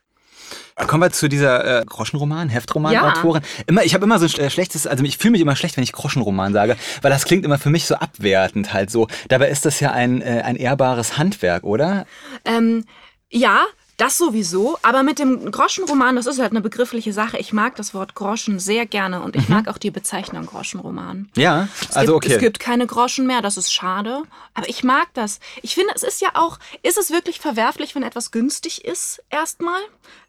Kommen 0.86 1.02
wir 1.02 1.12
zu 1.12 1.28
dieser 1.28 1.80
äh, 1.80 1.84
Groschenroman, 1.84 2.48
Heftroman-Autorin. 2.48 3.42
Ja. 3.42 3.64
Immer, 3.66 3.84
ich 3.84 3.94
habe 3.94 4.04
immer 4.04 4.18
so 4.18 4.26
ein 4.26 4.46
äh, 4.46 4.50
schlechtes, 4.50 4.86
also 4.86 5.04
ich 5.04 5.18
fühle 5.18 5.32
mich 5.32 5.40
immer 5.40 5.56
schlecht, 5.56 5.76
wenn 5.76 5.84
ich 5.84 5.92
Groschenroman 5.92 6.52
sage, 6.52 6.76
weil 7.02 7.10
das 7.10 7.24
klingt 7.24 7.44
immer 7.44 7.58
für 7.58 7.70
mich 7.70 7.86
so 7.86 7.94
abwertend 7.94 8.72
halt 8.72 8.90
so. 8.90 9.08
Dabei 9.28 9.48
ist 9.48 9.64
das 9.64 9.80
ja 9.80 9.92
ein, 9.92 10.22
äh, 10.22 10.42
ein 10.44 10.56
ehrbares 10.56 11.18
Handwerk, 11.18 11.64
oder? 11.64 12.06
Ähm, 12.44 12.84
ja, 13.30 13.66
das 13.98 14.18
sowieso, 14.18 14.78
aber 14.82 15.02
mit 15.02 15.18
dem 15.18 15.50
Groschenroman, 15.52 16.16
das 16.16 16.26
ist 16.26 16.40
halt 16.40 16.50
eine 16.50 16.60
begriffliche 16.60 17.12
Sache. 17.12 17.38
Ich 17.38 17.52
mag 17.52 17.76
das 17.76 17.94
Wort 17.94 18.14
Groschen 18.14 18.58
sehr 18.58 18.84
gerne 18.86 19.22
und 19.22 19.36
ich 19.36 19.48
mhm. 19.48 19.54
mag 19.54 19.68
auch 19.68 19.78
die 19.78 19.90
Bezeichnung 19.90 20.46
Groschenroman. 20.46 21.30
Ja, 21.36 21.68
es 21.88 21.96
also 21.96 22.14
gibt, 22.14 22.24
okay. 22.24 22.34
Es 22.34 22.40
gibt 22.40 22.58
keine 22.58 22.86
Groschen 22.86 23.26
mehr, 23.26 23.42
das 23.42 23.56
ist 23.56 23.72
schade. 23.72 24.22
Aber 24.54 24.68
ich 24.68 24.82
mag 24.82 25.08
das. 25.14 25.40
Ich 25.62 25.74
finde, 25.74 25.92
es 25.94 26.02
ist 26.02 26.20
ja 26.20 26.30
auch, 26.34 26.58
ist 26.82 26.98
es 26.98 27.10
wirklich 27.10 27.38
verwerflich, 27.38 27.94
wenn 27.94 28.02
etwas 28.02 28.32
günstig 28.32 28.84
ist, 28.84 29.22
erstmal? 29.30 29.80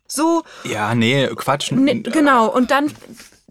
So. 0.08 0.44
Ja, 0.64 0.94
nee, 0.96 1.28
Quatsch. 1.36 1.72
Nee, 1.72 2.02
genau. 2.02 2.48
Und 2.48 2.72
dann 2.72 2.92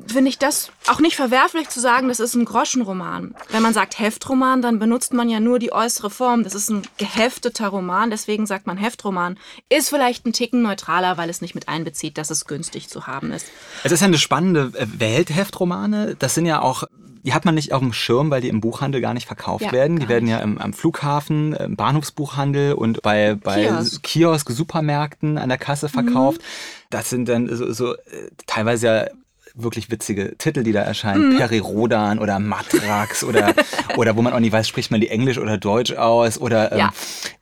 finde 0.07 0.31
ich 0.31 0.39
das 0.39 0.71
auch 0.89 1.01
nicht 1.01 1.17
verwerflich 1.17 1.69
zu 1.69 1.81
sagen, 1.81 2.09
das 2.09 2.21
ist 2.21 2.35
ein 2.35 2.45
Groschenroman. 2.45 3.35
Wenn 3.51 3.63
man 3.63 3.75
sagt 3.75 3.99
Heftroman, 3.99 4.63
dann 4.63 4.79
benutzt 4.79 5.13
man 5.13 5.29
ja 5.29 5.41
nur 5.41 5.59
die 5.59 5.73
äußere 5.73 6.11
Form. 6.11 6.45
Das 6.45 6.55
ist 6.55 6.71
ein 6.71 6.83
gehefteter 6.97 7.69
Roman, 7.69 8.11
deswegen 8.11 8.47
sagt 8.47 8.67
man 8.67 8.77
Heftroman. 8.77 9.39
Ist 9.69 9.91
vielleicht 9.91 10.27
ein 10.27 10.33
Ticken 10.33 10.63
neutraler, 10.63 11.19
weil 11.19 11.31
es 11.31 11.41
nicht 11.41 11.55
mit 11.55 11.69
einbezieht, 11.69 12.19
dass 12.19 12.31
es 12.31 12.47
günstig 12.47 12.89
zu 12.89 13.07
haben 13.07 13.33
ist. 13.33 13.47
Es 13.85 13.93
ist 13.93 14.01
ja 14.01 14.07
eine 14.07 14.19
spannende 14.19 14.73
Welt, 14.99 15.35
Heftromane. 15.35 16.17
Das 16.19 16.35
sind 16.35 16.47
ja 16.47 16.61
auch 16.61 16.85
die 17.25 17.35
hat 17.35 17.45
man 17.45 17.55
nicht 17.55 17.73
auf 17.73 17.81
dem 17.81 17.93
Schirm, 17.93 18.31
weil 18.31 18.41
die 18.41 18.49
im 18.49 18.61
Buchhandel 18.61 19.01
gar 19.01 19.15
nicht 19.15 19.27
verkauft 19.27 19.65
ja, 19.65 19.73
werden. 19.73 19.99
Die 19.99 20.09
werden 20.09 20.25
nicht. 20.25 20.33
ja 20.33 20.41
im, 20.41 20.59
am 20.59 20.73
Flughafen, 20.73 21.53
im 21.55 21.77
Bahnhofsbuchhandel 21.77 22.75
und 22.75 23.03
bei, 23.03 23.35
bei 23.35 23.65
Kiosk. 23.65 24.03
Kiosk, 24.03 24.51
Supermärkten 24.51 25.39
an 25.39 25.49
der 25.49 25.59
Kasse 25.59 25.89
verkauft. 25.89 26.41
Mhm. 26.41 26.87
Das 26.91 27.11
sind 27.11 27.29
dann 27.29 27.55
so, 27.55 27.73
so 27.73 27.95
äh, 27.95 27.99
teilweise 28.47 28.87
ja 28.87 29.07
wirklich 29.55 29.91
witzige 29.91 30.37
Titel, 30.39 30.63
die 30.63 30.73
da 30.73 30.81
erscheinen. 30.81 31.35
Mhm. 31.35 31.39
Perirodan 31.39 32.19
oder 32.19 32.39
Matrax 32.39 33.25
oder, 33.25 33.55
oder 33.97 34.17
wo 34.17 34.23
man 34.23 34.33
auch 34.33 34.41
nicht 34.41 34.53
weiß, 34.53 34.69
spricht 34.69 34.91
man 34.91 35.01
die 35.01 35.09
Englisch 35.09 35.39
oder 35.39 35.59
Deutsch 35.59 35.93
aus 35.93 36.39
oder, 36.39 36.73
ähm, 36.73 36.79
ja. 36.79 36.93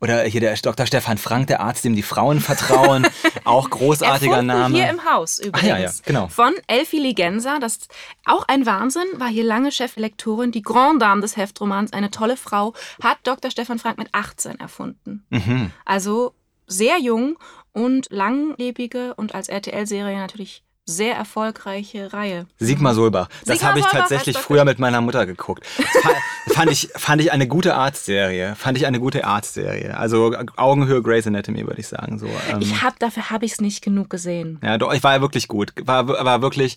oder 0.01 0.23
hier 0.23 0.41
der 0.41 0.55
Dr. 0.55 0.87
Stefan 0.87 1.19
Frank, 1.19 1.47
der 1.47 1.61
Arzt, 1.61 1.85
dem 1.85 1.95
die 1.95 2.03
Frauen 2.03 2.41
vertrauen. 2.41 3.07
auch 3.45 3.71
großartiger 3.71 4.33
Erfunden 4.33 4.47
Name. 4.47 4.77
hier 4.77 4.91
im 4.91 5.05
Haus 5.05 5.39
übrigens. 5.39 5.63
Ach, 5.63 5.69
ja, 5.69 5.79
ja, 5.79 5.91
genau. 6.05 6.29
Von 6.29 6.53
Elfie 6.67 7.01
Ligenza, 7.01 7.59
das 7.59 7.77
ist 7.77 7.89
auch 8.25 8.47
ein 8.49 8.67
Wahnsinn, 8.67 9.07
war 9.17 9.29
hier 9.29 9.45
lange 9.45 9.73
Cheflektorin, 9.73 10.53
die 10.53 10.63
Grand 10.63 11.01
Dame 11.01 11.21
des 11.21 11.37
Heftromans, 11.37 11.93
eine 11.93 12.11
tolle 12.11 12.37
Frau, 12.37 12.75
hat 13.03 13.19
Dr. 13.25 13.51
Stefan 13.51 13.79
Frank 13.79 13.99
mit 13.99 14.09
18 14.13 14.59
erfunden. 14.59 15.25
Mhm. 15.31 15.71
Also 15.85 16.35
sehr 16.67 16.99
jung 16.99 17.37
und 17.73 18.09
langlebige 18.11 19.15
und 19.15 19.35
als 19.35 19.49
RTL-Serie 19.49 20.19
natürlich 20.19 20.63
sehr 20.91 21.15
erfolgreiche 21.15 22.13
Reihe. 22.13 22.47
Sigmar 22.59 22.95
Solbach. 22.95 23.29
Das 23.47 23.63
habe 23.63 23.79
ich 23.79 23.87
tatsächlich 23.87 24.37
früher 24.37 24.65
mit 24.65 24.79
meiner 24.79 25.01
Mutter 25.01 25.25
geguckt. 25.27 25.65
fand, 26.49 26.71
ich, 26.71 26.91
fand 26.97 27.23
ich 27.23 27.33
eine 27.33 27.47
gute 27.47 27.75
Arztserie. 27.75 28.55
Fand 28.57 28.77
ich 28.77 28.87
eine 28.87 29.01
gute 29.01 29.25
Arztserie. 29.25 29.97
Also 29.97 30.35
Augenhöhe 30.57 31.03
Grey's 31.03 31.27
Anatomy, 31.27 31.67
würde 31.67 31.81
ich 31.81 31.89
sagen. 31.89 32.19
So, 32.19 32.27
ähm. 32.27 32.61
Ich 32.61 32.83
hab, 32.83 32.99
dafür 32.99 33.31
habe 33.31 33.45
ich 33.45 33.53
es 33.53 33.61
nicht 33.61 33.83
genug 33.83 34.11
gesehen. 34.11 34.59
Ja, 34.63 34.77
doch, 34.77 34.93
ich 34.93 35.03
war 35.03 35.15
ja 35.15 35.21
wirklich 35.21 35.49
gut. 35.49 35.73
War, 35.83 36.09
war 36.09 36.43
wirklich, 36.43 36.77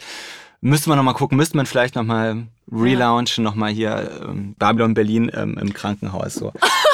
müsste 0.61 0.89
man 0.89 0.97
nochmal 0.97 1.15
gucken, 1.15 1.37
müsste 1.37 1.57
man 1.57 1.65
vielleicht 1.65 1.95
nochmal 1.95 2.47
relaunchen, 2.71 3.43
ja. 3.43 3.49
nochmal 3.49 3.71
hier 3.71 4.09
ähm, 4.23 4.55
Babylon 4.57 4.93
Berlin 4.93 5.31
ähm, 5.33 5.57
im 5.59 5.73
Krankenhaus. 5.73 6.35
So. 6.35 6.53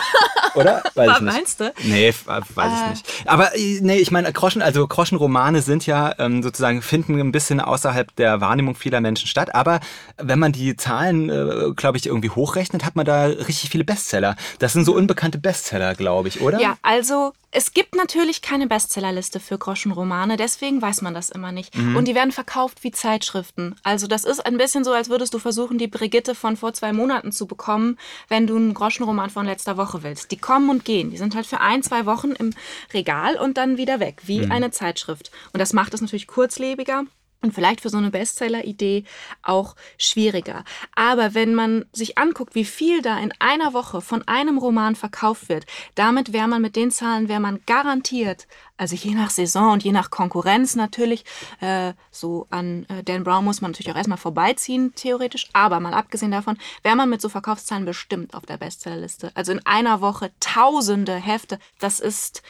Oder? 0.56 0.84
Weiß 0.96 1.12
ich 1.16 1.22
nicht. 1.22 1.34
Meinst 1.34 1.60
du? 1.60 1.74
Nee, 1.84 2.14
weiß 2.26 2.44
ich 2.48 2.58
äh. 2.58 2.90
nicht. 2.90 3.06
Aber 3.26 3.56
äh, 3.56 3.80
nee, 3.82 3.98
ich 3.98 4.12
meine, 4.12 4.32
Groschen, 4.34 4.62
also 4.62 4.88
Groschenromane 4.88 5.62
sind 5.62 5.86
ja 5.86 6.14
ähm, 6.20 6.44
sozusagen, 6.44 6.82
finden 6.82 7.20
ein 7.20 7.32
bisschen 7.32 7.60
außerhalb 7.60 8.16
der 8.16 8.42
Wahrnehmung 8.42 8.76
vieler 8.76 9.02
Menschen 9.02 9.28
statt. 9.28 9.56
Aber 9.56 9.80
wenn 10.18 10.40
man 10.40 10.52
die 10.52 10.76
Zahlen, 10.76 11.30
äh, 11.30 11.72
glaube 11.76 11.98
ich, 11.98 12.06
irgendwie 12.06 12.30
hochrechnet, 12.30 12.86
hat 12.86 12.96
man 12.96 13.06
da 13.06 13.26
richtig 13.26 13.70
viele 13.70 13.84
Bestseller. 13.84 14.36
Das 14.60 14.74
sind 14.74 14.86
so 14.86 14.94
unbekannte 14.94 15.38
Bestseller, 15.38 15.96
glaube 15.96 16.28
ich, 16.28 16.42
oder? 16.42 16.60
Ja, 16.60 16.78
also 16.82 17.34
es 17.52 17.74
gibt 17.74 17.96
natürlich 17.96 18.42
keine 18.42 18.68
Bestsellerliste 18.68 19.40
für 19.40 19.58
Groschenromane, 19.58 20.38
deswegen 20.38 20.82
weiß 20.82 21.02
man 21.02 21.14
das 21.14 21.30
immer 21.30 21.52
nicht. 21.52 21.76
Mhm. 21.76 21.96
Und 21.96 22.08
die 22.08 22.14
werden 22.14 22.32
verkauft 22.32 22.84
wie 22.84 22.92
Zeitschriften. 22.92 23.76
Also 23.84 24.06
das 24.08 24.24
ist 24.24 24.46
ein 24.46 24.58
bisschen 24.58 24.84
so, 24.84 24.92
als 24.92 25.10
würdest 25.10 25.34
du 25.34 25.40
versuchen, 25.40 25.78
die 25.78 25.88
Brigitte 25.88 26.36
von 26.36 26.58
vor 26.58 26.74
zwei 26.74 26.94
Monaten 26.94 27.32
zu 27.32 27.48
bekommen, 27.48 27.98
wenn 28.28 28.46
du 28.46 28.56
einen 28.56 28.74
Groschenroman 28.74 29.32
von 29.32 29.46
letzter 29.46 29.78
Woche 29.78 30.04
willst. 30.04 30.32
Die 30.32 30.38
kommen 30.38 30.70
und 30.70 30.86
gehen. 30.86 31.10
Die 31.10 31.18
sind 31.18 31.36
halt 31.36 31.48
für 31.48 31.60
ein, 31.60 31.82
zwei 31.82 32.06
Wochen 32.06 32.32
im 32.32 32.52
Regal 32.94 33.36
und 33.36 33.58
dann 33.58 33.78
wieder 33.78 34.00
weg, 34.00 34.22
wie 34.26 34.42
mhm. 34.42 34.52
eine 34.52 34.72
Zeitschrift. 34.72 35.32
Und 35.52 35.60
das 35.60 35.74
macht 35.74 35.94
es 35.94 36.02
natürlich 36.02 36.28
kurzlebiger 36.28 37.06
und 37.42 37.54
vielleicht 37.54 37.82
für 37.82 37.90
so 37.90 37.98
eine 37.98 38.12
Bestseller-Idee 38.12 39.04
auch 39.42 39.76
schwieriger. 39.98 40.64
Aber 40.96 41.34
wenn 41.34 41.56
man 41.56 41.86
sich 41.94 42.18
anguckt, 42.18 42.56
wie 42.56 42.66
viel 42.66 43.02
da 43.02 43.18
in 43.20 43.34
einer 43.40 43.74
Woche 43.74 44.02
von 44.02 44.28
einem 44.28 44.58
Roman 44.58 44.96
verkauft 44.96 45.50
wird, 45.50 45.66
damit 45.96 46.34
wäre 46.34 46.48
man 46.48 46.62
mit 46.62 46.76
den 46.76 46.92
Zahlen, 46.92 47.30
wäre 47.30 47.40
man 47.40 47.62
garantiert, 47.66 48.48
also 48.80 48.96
je 48.96 49.14
nach 49.14 49.30
Saison 49.30 49.74
und 49.74 49.84
je 49.84 49.92
nach 49.92 50.10
Konkurrenz 50.10 50.76
natürlich, 50.76 51.26
äh, 51.60 51.94
so 52.12 52.48
an 52.50 52.86
äh, 52.90 53.04
Dan 53.04 53.24
Brown 53.24 53.44
muss 53.44 53.62
man 53.62 53.72
natürlich 53.72 53.92
auch 53.92 53.98
erstmal 53.98 54.18
vorbeiziehen, 54.18 54.94
theoretisch, 54.96 55.50
aber 55.54 55.80
mal 55.80 55.94
abgesehen 55.94 56.32
davon, 56.32 56.58
wäre 56.82 56.96
man 56.96 57.10
mit 57.10 57.22
so 57.22 57.28
Verkaufszahlen 57.30 57.86
bestimmt 57.86 58.34
auf 58.34 58.46
der 58.46 58.58
Bestsellerliste. 58.58 59.32
Also 59.36 59.52
in 59.52 59.66
einer 59.66 60.00
Woche 60.02 60.32
tausende 60.40 61.16
Hefte, 61.16 61.60
das 61.80 62.00
ist 62.00 62.42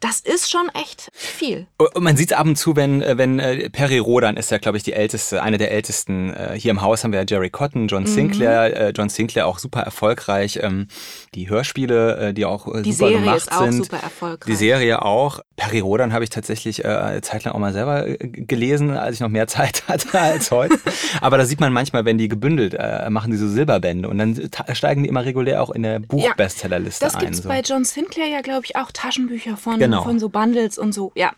das 0.00 0.20
ist 0.20 0.50
schon 0.50 0.68
echt 0.74 1.10
viel. 1.12 1.66
Und 1.78 2.02
man 2.02 2.16
sieht 2.16 2.30
es 2.30 2.36
ab 2.36 2.46
und 2.46 2.56
zu, 2.56 2.76
wenn, 2.76 3.02
äh, 3.02 3.18
wenn 3.18 3.38
äh, 3.38 3.68
Perry 3.70 3.98
Rodan 3.98 4.36
ist 4.36 4.50
ja, 4.50 4.58
glaube 4.58 4.76
ich, 4.76 4.84
die 4.84 4.92
älteste, 4.92 5.42
eine 5.42 5.58
der 5.58 5.72
ältesten. 5.72 6.32
Äh, 6.32 6.54
hier 6.56 6.70
im 6.70 6.82
Haus 6.82 7.04
haben 7.04 7.12
wir 7.12 7.24
Jerry 7.28 7.50
Cotton, 7.50 7.88
John 7.88 8.02
mhm. 8.02 8.06
Sinclair. 8.06 8.88
Mhm. 8.88 8.92
John 8.94 9.08
Sinclair 9.08 9.46
auch 9.46 9.58
super 9.58 9.80
erfolgreich. 9.80 10.60
Ähm, 10.62 10.88
die 11.34 11.48
Hörspiele, 11.48 12.32
die 12.34 12.44
auch 12.44 12.66
die 12.82 12.92
super 12.92 13.10
Serie 13.10 13.20
gemacht 13.20 13.36
ist 13.38 13.52
auch 13.52 13.64
sind. 13.64 13.84
Super 13.84 13.98
erfolgreich. 13.98 14.46
Die 14.46 14.56
Serie 14.56 15.02
auch. 15.02 15.40
Perry 15.58 15.80
Rodan 15.80 16.12
habe 16.12 16.24
ich 16.24 16.30
tatsächlich 16.30 16.86
eine 16.86 17.20
Zeit 17.20 17.44
lang 17.44 17.54
auch 17.54 17.58
mal 17.58 17.72
selber 17.72 18.06
gelesen, 18.06 18.92
als 18.92 19.16
ich 19.16 19.20
noch 19.20 19.28
mehr 19.28 19.46
Zeit 19.48 19.82
hatte 19.88 20.18
als 20.18 20.50
heute. 20.50 20.78
Aber 21.20 21.36
da 21.36 21.44
sieht 21.44 21.60
man 21.60 21.72
manchmal, 21.72 22.04
wenn 22.04 22.16
die 22.16 22.28
gebündelt 22.28 22.78
machen, 23.10 23.32
diese 23.32 23.48
Silberbände 23.48 24.08
und 24.08 24.18
dann 24.18 24.50
steigen 24.72 25.02
die 25.02 25.08
immer 25.08 25.24
regulär 25.24 25.62
auch 25.62 25.70
in 25.70 25.82
der 25.82 25.98
Buchbestsellerliste 25.98 27.04
ja, 27.04 27.08
ein. 27.08 27.12
Das 27.12 27.20
gibt 27.20 27.34
es 27.34 27.42
so. 27.42 27.48
bei 27.48 27.60
John 27.60 27.84
Sinclair 27.84 28.28
ja, 28.28 28.40
glaube 28.40 28.64
ich, 28.64 28.76
auch 28.76 28.92
Taschenbücher 28.92 29.56
von 29.56 29.78
genau. 29.78 30.04
von 30.04 30.18
so 30.18 30.28
Bundles 30.28 30.78
und 30.78 30.92
so. 30.92 31.12
Ja, 31.14 31.32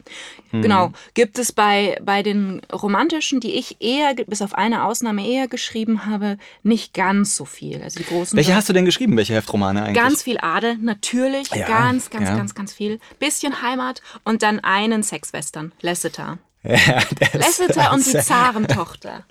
mhm. 0.52 0.62
genau. 0.62 0.92
Gibt 1.14 1.38
es 1.38 1.52
bei, 1.52 1.98
bei 2.04 2.22
den 2.22 2.60
romantischen, 2.72 3.40
die 3.40 3.54
ich 3.54 3.80
eher, 3.80 4.14
bis 4.14 4.42
auf 4.42 4.54
eine 4.54 4.84
Ausnahme 4.84 5.26
eher 5.26 5.48
geschrieben 5.48 6.06
habe, 6.06 6.36
nicht 6.62 6.92
ganz 6.94 7.36
so 7.36 7.44
viel. 7.44 7.82
Also 7.82 7.98
die 7.98 8.06
großen. 8.06 8.36
Welche 8.36 8.54
hast 8.54 8.68
du 8.68 8.72
denn 8.72 8.84
geschrieben? 8.84 9.16
Welche 9.16 9.34
Heftromane 9.34 9.82
eigentlich? 9.82 10.02
Ganz 10.02 10.22
viel 10.22 10.38
Adel, 10.40 10.76
natürlich. 10.76 11.48
Ja, 11.54 11.66
ganz, 11.66 12.10
ganz, 12.10 12.28
ja. 12.28 12.36
ganz, 12.36 12.54
ganz 12.54 12.72
viel. 12.72 13.00
Bisschen 13.18 13.62
Heimat 13.62 14.02
und 14.24 14.42
dann 14.42 14.60
einen 14.60 15.02
Sexwestern, 15.02 15.72
Lasseter. 15.80 16.38
Ja, 16.62 16.76
Lasseter 17.32 17.92
und 17.92 18.04
die 18.04 18.18
Zarentochter. 18.18 19.24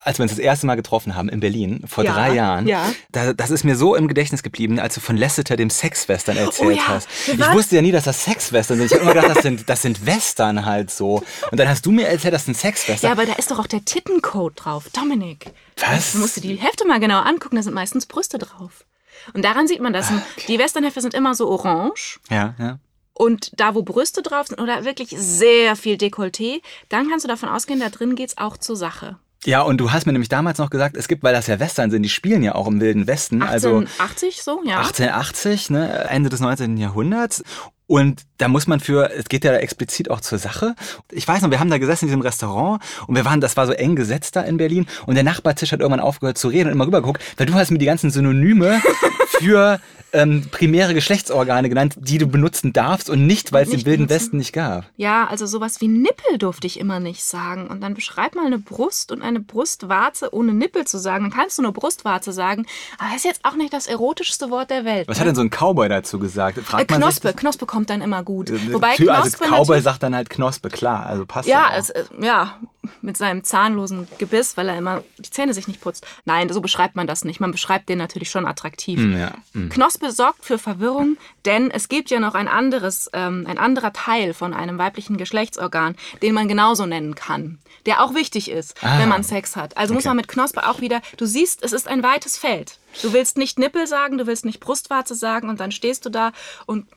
Als 0.00 0.18
wir 0.18 0.22
uns 0.22 0.32
das 0.32 0.38
erste 0.38 0.66
Mal 0.66 0.76
getroffen 0.76 1.14
haben 1.14 1.28
in 1.28 1.40
Berlin, 1.40 1.84
vor 1.86 2.02
ja, 2.02 2.14
drei 2.14 2.34
Jahren, 2.34 2.66
ja. 2.66 2.90
da, 3.10 3.34
das 3.34 3.50
ist 3.50 3.62
mir 3.64 3.76
so 3.76 3.94
im 3.94 4.08
Gedächtnis 4.08 4.42
geblieben, 4.42 4.78
als 4.78 4.94
du 4.94 5.00
von 5.00 5.18
Lasseter, 5.18 5.56
dem 5.56 5.68
Sexwestern, 5.68 6.38
erzählt 6.38 6.78
oh 6.82 6.88
hast. 6.88 7.08
Ich 7.26 7.52
wusste 7.52 7.76
ja 7.76 7.82
nie, 7.82 7.92
dass 7.92 8.04
das 8.04 8.24
Sexwestern 8.24 8.78
sind. 8.78 8.86
Ich 8.86 8.92
habe 8.92 9.02
immer 9.02 9.12
gedacht, 9.12 9.36
das 9.36 9.42
sind, 9.42 9.68
das 9.68 9.82
sind 9.82 10.06
Western 10.06 10.64
halt 10.64 10.90
so. 10.90 11.22
Und 11.50 11.60
dann 11.60 11.68
hast 11.68 11.84
du 11.84 11.90
mir 11.90 12.08
erzählt, 12.08 12.32
das 12.32 12.46
sind 12.46 12.56
Sexwestern. 12.56 13.08
Ja, 13.08 13.12
aber 13.12 13.26
da 13.26 13.34
ist 13.34 13.50
doch 13.50 13.58
auch 13.58 13.66
der 13.66 13.84
Tittencode 13.84 14.54
drauf. 14.56 14.88
Dominik. 14.94 15.50
Was? 15.78 16.12
Du 16.12 16.18
musst 16.18 16.36
dir 16.38 16.40
die 16.40 16.56
Hefte 16.56 16.86
mal 16.86 17.00
genau 17.00 17.20
angucken, 17.20 17.56
da 17.56 17.62
sind 17.62 17.74
meistens 17.74 18.06
Brüste 18.06 18.38
drauf. 18.38 18.86
Und 19.34 19.44
daran 19.44 19.68
sieht 19.68 19.80
man 19.82 19.92
das. 19.92 20.10
Ah, 20.10 20.22
Die 20.48 20.58
Westernhefte 20.58 21.02
sind 21.02 21.12
immer 21.12 21.34
so 21.34 21.48
orange. 21.48 22.18
Ja, 22.30 22.54
ja. 22.58 22.78
Und 23.22 23.52
da, 23.60 23.76
wo 23.76 23.82
Brüste 23.82 24.20
drauf 24.20 24.48
sind 24.48 24.60
oder 24.60 24.84
wirklich 24.84 25.10
sehr 25.16 25.76
viel 25.76 25.94
Dekolleté, 25.94 26.60
dann 26.88 27.08
kannst 27.08 27.24
du 27.24 27.28
davon 27.28 27.48
ausgehen, 27.48 27.78
da 27.78 27.88
drin 27.88 28.16
geht's 28.16 28.36
auch 28.36 28.56
zur 28.56 28.74
Sache. 28.74 29.16
Ja, 29.44 29.62
und 29.62 29.78
du 29.78 29.92
hast 29.92 30.06
mir 30.06 30.12
nämlich 30.12 30.28
damals 30.28 30.58
noch 30.58 30.70
gesagt, 30.70 30.96
es 30.96 31.06
gibt, 31.06 31.22
weil 31.22 31.32
das 31.32 31.46
ja 31.46 31.60
Western 31.60 31.92
sind, 31.92 32.02
die 32.02 32.08
spielen 32.08 32.42
ja 32.42 32.56
auch 32.56 32.66
im 32.66 32.80
Wilden 32.80 33.06
Westen. 33.06 33.40
Also 33.42 33.76
1880 33.76 34.42
so, 34.42 34.60
ja. 34.64 34.78
1880, 34.78 35.70
ne, 35.70 36.08
Ende 36.10 36.30
des 36.30 36.40
19. 36.40 36.76
Jahrhunderts. 36.76 37.44
Und 37.86 38.22
da 38.38 38.48
muss 38.48 38.66
man 38.66 38.80
für, 38.80 39.12
es 39.12 39.26
geht 39.26 39.44
ja 39.44 39.52
explizit 39.52 40.10
auch 40.10 40.20
zur 40.20 40.38
Sache. 40.38 40.74
Ich 41.12 41.28
weiß 41.28 41.42
noch, 41.42 41.50
wir 41.52 41.60
haben 41.60 41.70
da 41.70 41.78
gesessen 41.78 42.06
in 42.06 42.08
diesem 42.08 42.22
Restaurant 42.22 42.82
und 43.06 43.14
wir 43.14 43.24
waren, 43.24 43.40
das 43.40 43.56
war 43.56 43.68
so 43.68 43.72
eng 43.72 43.94
gesetzt 43.94 44.34
da 44.34 44.40
in 44.40 44.56
Berlin 44.56 44.86
und 45.06 45.14
der 45.14 45.22
Nachbartisch 45.22 45.70
hat 45.70 45.78
irgendwann 45.78 46.00
aufgehört 46.00 46.38
zu 46.38 46.48
reden 46.48 46.68
und 46.68 46.72
immer 46.72 46.86
rübergeguckt, 46.86 47.22
weil 47.36 47.46
du 47.46 47.54
hast 47.54 47.70
mir 47.70 47.78
die 47.78 47.86
ganzen 47.86 48.10
Synonyme 48.10 48.82
für 49.38 49.78
ähm, 50.12 50.46
primäre 50.50 50.94
Geschlechtsorgane 50.94 51.68
genannt, 51.68 51.94
die 51.98 52.18
du 52.18 52.26
benutzen 52.26 52.72
darfst 52.72 53.08
und 53.10 53.26
nicht, 53.26 53.52
weil 53.52 53.64
es 53.66 53.72
im 53.72 53.84
Wilden. 53.84 54.08
Westen 54.10 54.36
nicht 54.36 54.52
gab. 54.52 54.84
Ja, 54.96 55.26
also 55.26 55.46
sowas 55.46 55.80
wie 55.80 55.88
Nippel 55.88 56.38
durfte 56.38 56.66
ich 56.66 56.78
immer 56.78 57.00
nicht 57.00 57.24
sagen. 57.24 57.66
Und 57.68 57.80
dann 57.80 57.94
beschreib 57.94 58.34
mal 58.34 58.46
eine 58.46 58.58
Brust 58.58 59.12
und 59.12 59.22
eine 59.22 59.40
Brustwarze 59.40 60.34
ohne 60.34 60.52
Nippel 60.52 60.86
zu 60.86 60.98
sagen. 60.98 61.24
Dann 61.24 61.32
kannst 61.32 61.58
du 61.58 61.62
nur 61.62 61.72
Brustwarze 61.72 62.32
sagen. 62.32 62.66
Aber 62.98 63.08
das 63.08 63.18
ist 63.18 63.24
jetzt 63.24 63.44
auch 63.44 63.54
nicht 63.56 63.72
das 63.72 63.86
erotischste 63.86 64.50
Wort 64.50 64.70
der 64.70 64.84
Welt. 64.84 65.08
Was 65.08 65.16
ne? 65.16 65.20
hat 65.20 65.28
denn 65.28 65.34
so 65.34 65.42
ein 65.42 65.50
Cowboy 65.50 65.88
dazu 65.88 66.18
gesagt? 66.18 66.58
äh, 66.58 66.62
Fragt 66.62 66.90
man 66.90 67.00
sich 67.00 67.20
Knospe, 67.20 67.32
Knospe 67.34 67.66
kommt 67.66 67.90
dann 67.90 68.02
immer 68.02 68.22
gut. 68.22 68.50
das? 68.50 68.72
Wobei 68.72 68.94
Tür- 68.96 69.14
Knospe 69.14 69.44
also 69.44 69.56
Cowboy 69.56 69.80
sagt 69.80 70.02
dann 70.02 70.14
halt 70.14 70.30
Knospe, 70.30 70.68
klar, 70.68 71.06
also 71.06 71.24
passt 71.26 71.48
Ja, 71.48 71.68
auch. 71.70 71.76
es, 71.78 71.90
äh, 71.90 72.04
ja, 72.20 72.58
mit 73.00 73.16
seinem 73.16 73.44
zahnlosen 73.44 74.08
Gebiss, 74.18 74.56
weil 74.56 74.68
er 74.68 74.76
immer 74.76 75.02
die 75.18 75.30
Zähne 75.30 75.54
sich 75.54 75.68
nicht 75.68 75.80
putzt. 75.80 76.06
Nein, 76.24 76.48
so 76.50 76.60
beschreibt 76.60 76.96
man 76.96 77.06
das 77.06 77.24
nicht. 77.24 77.40
Man 77.40 77.52
beschreibt 77.52 77.88
den 77.88 77.98
natürlich 77.98 78.30
schon 78.30 78.46
attraktiv. 78.46 78.98
Hm, 78.98 79.18
ja. 79.18 79.32
hm. 79.52 79.68
Knospe 80.02 80.16
sorgt 80.16 80.44
für 80.44 80.58
Verwirrung, 80.58 81.16
denn 81.44 81.70
es 81.70 81.88
gibt 81.88 82.10
ja 82.10 82.18
noch 82.18 82.34
ein 82.34 82.48
anderes, 82.48 83.08
ähm, 83.12 83.46
ein 83.48 83.56
anderer 83.56 83.92
Teil 83.92 84.34
von 84.34 84.52
einem 84.52 84.76
weiblichen 84.78 85.16
Geschlechtsorgan, 85.16 85.94
den 86.22 86.34
man 86.34 86.48
genauso 86.48 86.86
nennen 86.86 87.14
kann, 87.14 87.58
der 87.86 88.02
auch 88.02 88.12
wichtig 88.14 88.50
ist, 88.50 88.74
Ah. 88.82 88.98
wenn 88.98 89.08
man 89.08 89.22
Sex 89.22 89.54
hat. 89.54 89.76
Also 89.76 89.94
muss 89.94 90.02
Okay. 90.02 90.08
man 90.08 90.16
mit 90.16 90.26
Knospe 90.28 90.66
auch 90.68 90.80
wieder, 90.80 91.00
du 91.18 91.24
siehst, 91.26 91.62
es 91.62 91.72
ist 91.72 91.86
ein 91.86 92.02
weites 92.02 92.36
Feld. 92.36 92.78
Du 93.02 93.12
willst 93.12 93.38
nicht 93.38 93.58
Nippel 93.60 93.86
sagen, 93.86 94.18
du 94.18 94.26
willst 94.26 94.44
nicht 94.44 94.58
Brustwarze 94.60 95.14
sagen 95.14 95.48
und 95.48 95.60
dann 95.60 95.70
stehst 95.70 96.04
du 96.04 96.10
da 96.10 96.32
und 96.66 96.88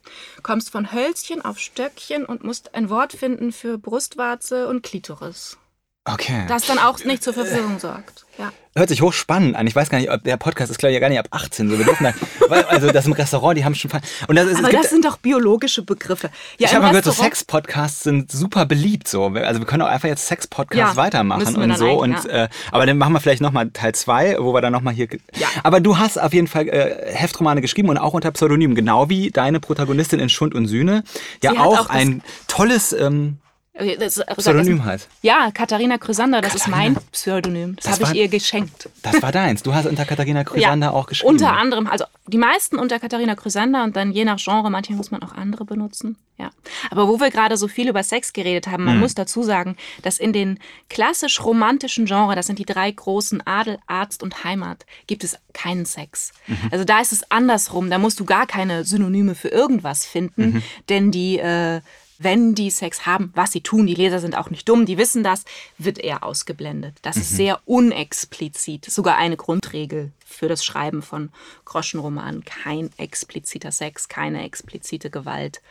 kommst 0.42 0.72
von 0.72 0.92
Hölzchen 0.92 1.44
auf 1.46 1.60
Stöckchen 1.60 2.26
und 2.26 2.44
musst 2.44 2.74
ein 2.74 2.90
Wort 2.90 3.14
finden 3.14 3.52
für 3.52 3.78
Brustwarze 3.78 4.68
und 4.68 4.82
Klitoris. 4.82 5.58
Okay. 6.06 6.46
Das 6.48 6.68
dann 6.68 6.78
auch 6.78 7.04
nicht 7.04 7.24
zur 7.24 7.34
Verwirrung 7.34 7.80
sorgt. 7.80 8.26
Ja. 8.38 8.52
Hört 8.76 8.90
sich 8.90 9.02
hochspannend 9.02 9.56
an. 9.56 9.66
Ich 9.66 9.76
weiß 9.76 9.90
gar 9.90 9.98
nicht, 9.98 10.12
ob 10.12 10.24
der 10.24 10.38
Podcast 10.38 10.70
ist, 10.70 10.78
glaube 10.78 10.92
ich, 10.92 10.96
ja 10.96 11.00
gar 11.00 11.10
nicht 11.10 11.18
ab 11.18 11.30
18. 11.32 11.70
So, 11.70 11.80
wir 11.80 11.86
dürfen 11.86 12.04
da, 12.04 12.14
weil, 12.50 12.64
also 12.66 12.92
das 12.92 13.08
im 13.08 13.14
Restaurant, 13.14 13.58
die 13.58 13.66
haben 13.66 13.74
schon. 13.74 13.90
Und 14.28 14.36
das 14.36 14.46
ist, 14.46 14.58
Aber 14.58 14.68
es 14.68 14.72
gibt, 14.72 14.84
das 14.84 14.92
sind 14.92 15.06
doch 15.06 15.18
biologische 15.18 15.82
Begriffe. 15.82 16.30
Ja, 16.60 16.68
ich 16.68 16.74
habe 16.76 16.84
mal 16.84 16.90
gehört, 16.90 17.06
so 17.06 17.12
Sex-Podcasts 17.12 18.04
sind 18.04 18.32
super 18.32 18.66
beliebt. 18.66 19.08
So. 19.08 19.28
Also 19.28 19.62
wir 19.62 19.66
können 19.66 19.82
auch 19.82 19.88
einfach 19.88 20.10
jetzt 20.10 20.28
Sex-Podcasts 20.28 20.96
Ja, 20.96 21.02
weitermachen 21.02 21.56
und 21.56 21.78
so. 21.78 21.90
Und, 21.94 22.24
ja. 22.26 22.44
äh, 22.44 22.50
aber 22.72 22.86
dann 22.86 22.98
machen 23.00 23.14
wir 23.14 23.22
vielleicht 23.22 23.42
nochmal 23.42 23.72
Teil 23.72 23.96
2, 23.96 24.38
wo 24.40 24.54
wir 24.54 24.62
dann 24.62 24.74
nochmal 24.74 24.94
hier. 24.94 25.08
Ja. 25.36 25.48
Aber 25.64 25.80
du 25.80 25.98
hast 25.98 26.22
auf 26.22 26.34
jeden 26.34 26.48
Fall 26.48 26.68
äh, 26.68 27.16
Heftromane 27.16 27.62
geschrieben 27.62 27.90
und 27.90 27.98
auch 27.98 28.14
unter 28.14 28.30
Pseudonym, 28.32 28.76
genau 28.76 29.10
wie 29.10 29.32
deine 29.32 29.60
Protagonistin 29.60 30.20
in 30.20 30.30
Schund 30.30 30.54
und 30.54 30.68
Sühne. 30.68 31.04
Ja, 31.42 31.54
auch, 31.54 31.80
auch 31.80 31.90
ein 31.90 32.22
tolles 32.48 32.94
ähm, 32.94 33.38
das- 33.78 34.16
das- 34.16 34.38
Pseudonym 34.38 34.86
hat. 34.86 35.08
Ja, 35.22 35.52
Katharina 35.52 35.98
Chrysander, 35.98 36.42
das 36.42 36.56
ist 36.56 36.66
Katharina. 36.66 36.94
mein 36.94 37.06
Pseudonym. 37.12 37.76
Das, 37.76 37.86
Das 37.86 37.94
habe 38.08 38.16
ich 38.16 38.22
ihr 38.24 38.28
geschenkt. 38.30 38.90
Das 39.04 39.22
war 39.22 39.32
deins. 39.32 39.64
Du 39.64 39.74
hast 39.74 39.86
unter 39.86 40.06
Katharina 40.06 40.44
Chrysander 40.46 40.94
auch 40.94 41.08
geschrieben. 41.08 41.30
Unter 41.34 41.54
anderem, 41.54 41.88
also 41.88 42.06
die 42.28 42.38
meisten 42.38 42.78
unter 42.80 43.00
Katharina 43.00 43.36
Chrysander 43.36 43.84
und 43.84 43.96
dann 43.96 44.12
je 44.12 44.26
nach 44.26 44.38
Genre, 44.42 44.70
manchmal 44.72 44.98
muss 44.98 45.12
man 45.12 45.22
auch 45.24 45.34
andere 45.34 45.66
benutzen. 45.66 46.18
Ja. 46.38 46.52
Aber 46.92 47.08
wo 47.08 47.20
wir 47.20 47.32
gerade 47.32 47.56
so 47.56 47.68
viel 47.70 47.88
über 47.88 48.04
Sex 48.04 48.34
geredet 48.34 48.68
haben, 48.68 48.84
Mhm. 48.84 48.90
man 48.90 49.00
muss 49.00 49.16
dazu 49.16 49.42
sagen, 49.44 49.78
dass 50.02 50.20
in 50.20 50.34
den 50.34 50.60
klassisch 50.90 51.42
romantischen 51.44 52.06
Genres, 52.06 52.36
das 52.36 52.48
sind 52.48 52.60
die 52.60 52.66
drei 52.66 52.92
großen 52.92 53.46
Adel, 53.46 53.78
Arzt 53.88 54.22
und 54.24 54.44
Heimat, 54.44 54.86
gibt 55.08 55.24
es 55.24 55.38
keinen 55.54 55.86
Sex. 55.86 56.34
Mhm. 56.48 56.58
Also 56.72 56.84
da 56.86 57.00
ist 57.00 57.14
es 57.14 57.30
andersrum. 57.32 57.90
Da 57.90 57.98
musst 58.00 58.20
du 58.20 58.26
gar 58.26 58.48
keine 58.48 58.84
Synonyme 58.84 59.34
für 59.36 59.48
irgendwas 59.50 60.06
finden, 60.06 60.46
Mhm. 60.56 60.64
denn 60.90 61.12
die 61.12 61.40
äh, 61.40 61.80
wenn 62.18 62.56
die 62.56 62.70
Sex 62.70 63.06
haben, 63.06 63.32
was 63.36 63.52
sie 63.52 63.62
tun, 63.62 63.88
die 63.88 63.96
Leser 63.96 64.20
sind 64.20 64.36
auch 64.38 64.50
nicht 64.50 64.68
dumm, 64.70 64.86
die 64.86 64.98
wissen 64.98 65.24
das, 65.24 65.44
wird 65.78 65.98
eher 65.98 66.24
ausgeblendet. 66.24 66.98
Das 67.02 67.16
Mhm. 67.16 67.22
ist 67.22 67.30
sehr 67.36 67.60
unexplizit. 67.66 68.86
Sogar 68.86 69.18
eine 69.18 69.38
Grundregel 69.38 70.12
für 70.26 70.48
das 70.48 70.64
Schreiben 70.64 71.02
von 71.02 71.30
Groschenromanen. 71.66 72.44
Kein 72.46 72.90
expliziter 72.98 73.72
Sex, 73.72 74.08
keine 74.08 74.44
explizite 74.44 75.10
Gewalt, 75.10 75.62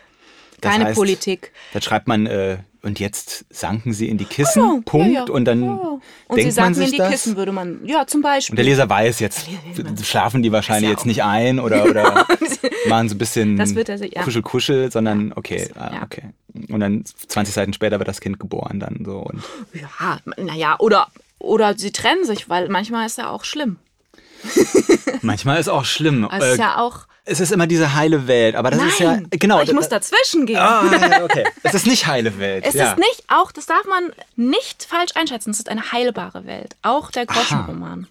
Das 0.65 0.73
keine 0.73 0.85
heißt, 0.87 0.97
Politik. 0.97 1.53
Dann 1.73 1.83
schreibt 1.83 2.09
man, 2.09 2.27
äh, 2.27 2.59
und 2.83 3.01
jetzt 3.01 3.47
sanken 3.49 3.95
sie 3.95 4.09
in 4.11 4.19
die 4.19 4.27
Kissen, 4.27 4.61
Ja, 4.63 4.81
Punkt. 4.85 5.15
ja, 5.15 5.25
ja. 5.27 5.33
Und 5.33 5.47
dann 5.47 5.63
Ja. 5.65 5.71
Und 5.71 6.01
sie 6.31 6.35
denkt 6.43 6.45
man 6.45 6.53
sagten 6.53 6.69
in 6.69 6.75
sich 6.75 6.91
die 6.91 6.97
das. 6.99 7.11
Kissen, 7.11 7.37
würde 7.37 7.53
man, 7.53 7.81
ja, 7.87 8.07
zum 8.07 8.21
Beispiel. 8.21 8.53
Und 8.53 8.57
der 8.57 8.65
Leser 8.67 8.91
weiß 8.91 9.21
jetzt, 9.21 9.47
schlafen 10.03 10.43
die 10.43 10.53
wahrscheinlich 10.53 10.91
jetzt 10.91 11.07
nicht 11.07 11.23
ein 11.23 11.59
oder, 11.61 11.85
oder 11.87 12.27
machen 12.89 13.09
so 13.09 13.15
ein 13.15 13.19
bisschen 13.19 13.57
Das 13.57 13.75
wird 13.75 13.87
sich- 13.87 14.15
ja. 14.15 14.23
Kuschel-Kuschel, 14.23 14.93
sondern 14.93 15.33
okay, 15.35 15.71
ah, 15.77 15.93
ja. 15.95 16.03
okay. 16.03 16.25
Und 16.69 16.81
dann 16.81 17.05
20 17.29 17.55
Seiten 17.55 17.73
später 17.73 17.99
wird 17.99 18.09
das 18.09 18.21
Kind 18.21 18.39
geboren 18.39 18.81
dann 18.81 19.03
so. 19.05 19.19
Und 19.19 19.43
ja, 19.73 20.19
naja, 20.37 20.77
oder, 20.79 21.09
oder 21.39 21.79
sie 21.79 21.91
trennen 21.91 22.25
sich, 22.27 22.51
weil 22.51 22.69
manchmal 22.69 23.07
ist 23.07 23.17
ja 23.19 23.31
auch 23.31 23.45
schlimm. 23.45 23.79
manchmal 25.23 25.59
ist 25.59 25.69
auch 25.69 25.85
schlimm. 25.85 26.25
Also 26.31 26.47
ist 26.47 26.59
Äh, 26.59 26.61
ja 26.63 26.79
auch, 26.79 27.07
es 27.27 27.41
ist 27.41 27.53
immer 27.53 27.67
diese 27.67 27.95
heile 27.95 28.27
Welt, 28.27 28.55
aber 28.55 28.71
das 28.71 28.83
ist 28.83 28.99
ja, 28.99 29.13
nein, 29.13 29.27
genau. 29.31 29.63
ich 29.63 29.73
muss 29.73 29.89
dazwischen 29.89 30.45
gehen. 30.47 30.59
Ah, 30.59 30.85
ja, 30.85 31.25
okay. 31.25 31.45
Es 31.63 31.75
ist 31.75 31.87
nicht 31.87 32.07
heile 32.07 32.39
Welt. 32.39 32.65
Es 32.67 32.75
ja. 32.75 32.91
ist 32.91 32.99
nicht 32.99 33.25
auch, 33.29 33.51
das 33.51 33.67
darf 33.67 33.85
man 33.87 34.13
nicht 34.37 34.85
falsch 34.85 35.13
einschätzen, 35.15 35.51
es 35.51 35.59
ist 35.59 35.69
eine 35.69 35.93
heilbare 35.93 36.45
Welt. 36.45 36.77
Auch 36.83 37.11
der 37.11 37.27
Groschenroman. 37.27 38.09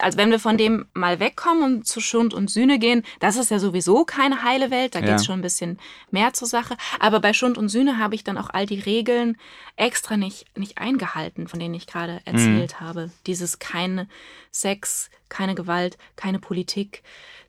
Also 0.00 0.18
wenn 0.18 0.30
wir 0.30 0.38
von 0.38 0.56
dem 0.56 0.86
mal 0.94 1.20
wegkommen 1.20 1.62
und 1.62 1.86
zu 1.86 2.00
Schund 2.00 2.34
und 2.34 2.50
Sühne 2.50 2.78
gehen, 2.78 3.02
das 3.20 3.36
ist 3.36 3.50
ja 3.50 3.58
sowieso 3.58 4.04
keine 4.04 4.42
heile 4.42 4.70
Welt, 4.70 4.94
da 4.94 5.00
Ja. 5.00 5.06
geht 5.06 5.14
es 5.16 5.26
schon 5.26 5.38
ein 5.40 5.42
bisschen 5.42 5.78
mehr 6.10 6.32
zur 6.32 6.48
Sache. 6.48 6.76
Aber 6.98 7.20
bei 7.20 7.32
Schund 7.32 7.58
und 7.58 7.68
Sühne 7.68 7.98
habe 7.98 8.14
ich 8.14 8.24
dann 8.24 8.38
auch 8.38 8.50
all 8.50 8.66
die 8.66 8.80
Regeln 8.80 9.36
extra 9.76 10.16
nicht, 10.16 10.46
nicht 10.58 10.78
eingehalten, 10.78 11.48
von 11.48 11.58
denen 11.60 11.74
ich 11.74 11.86
gerade 11.86 12.20
erzählt 12.24 12.74
Mhm. 12.80 12.84
habe. 12.86 13.10
Dieses 13.26 13.58
keine 13.58 14.08
Sex, 14.50 15.10
keine 15.28 15.54
Gewalt, 15.54 15.96
keine 16.16 16.38
Politik. 16.38 17.02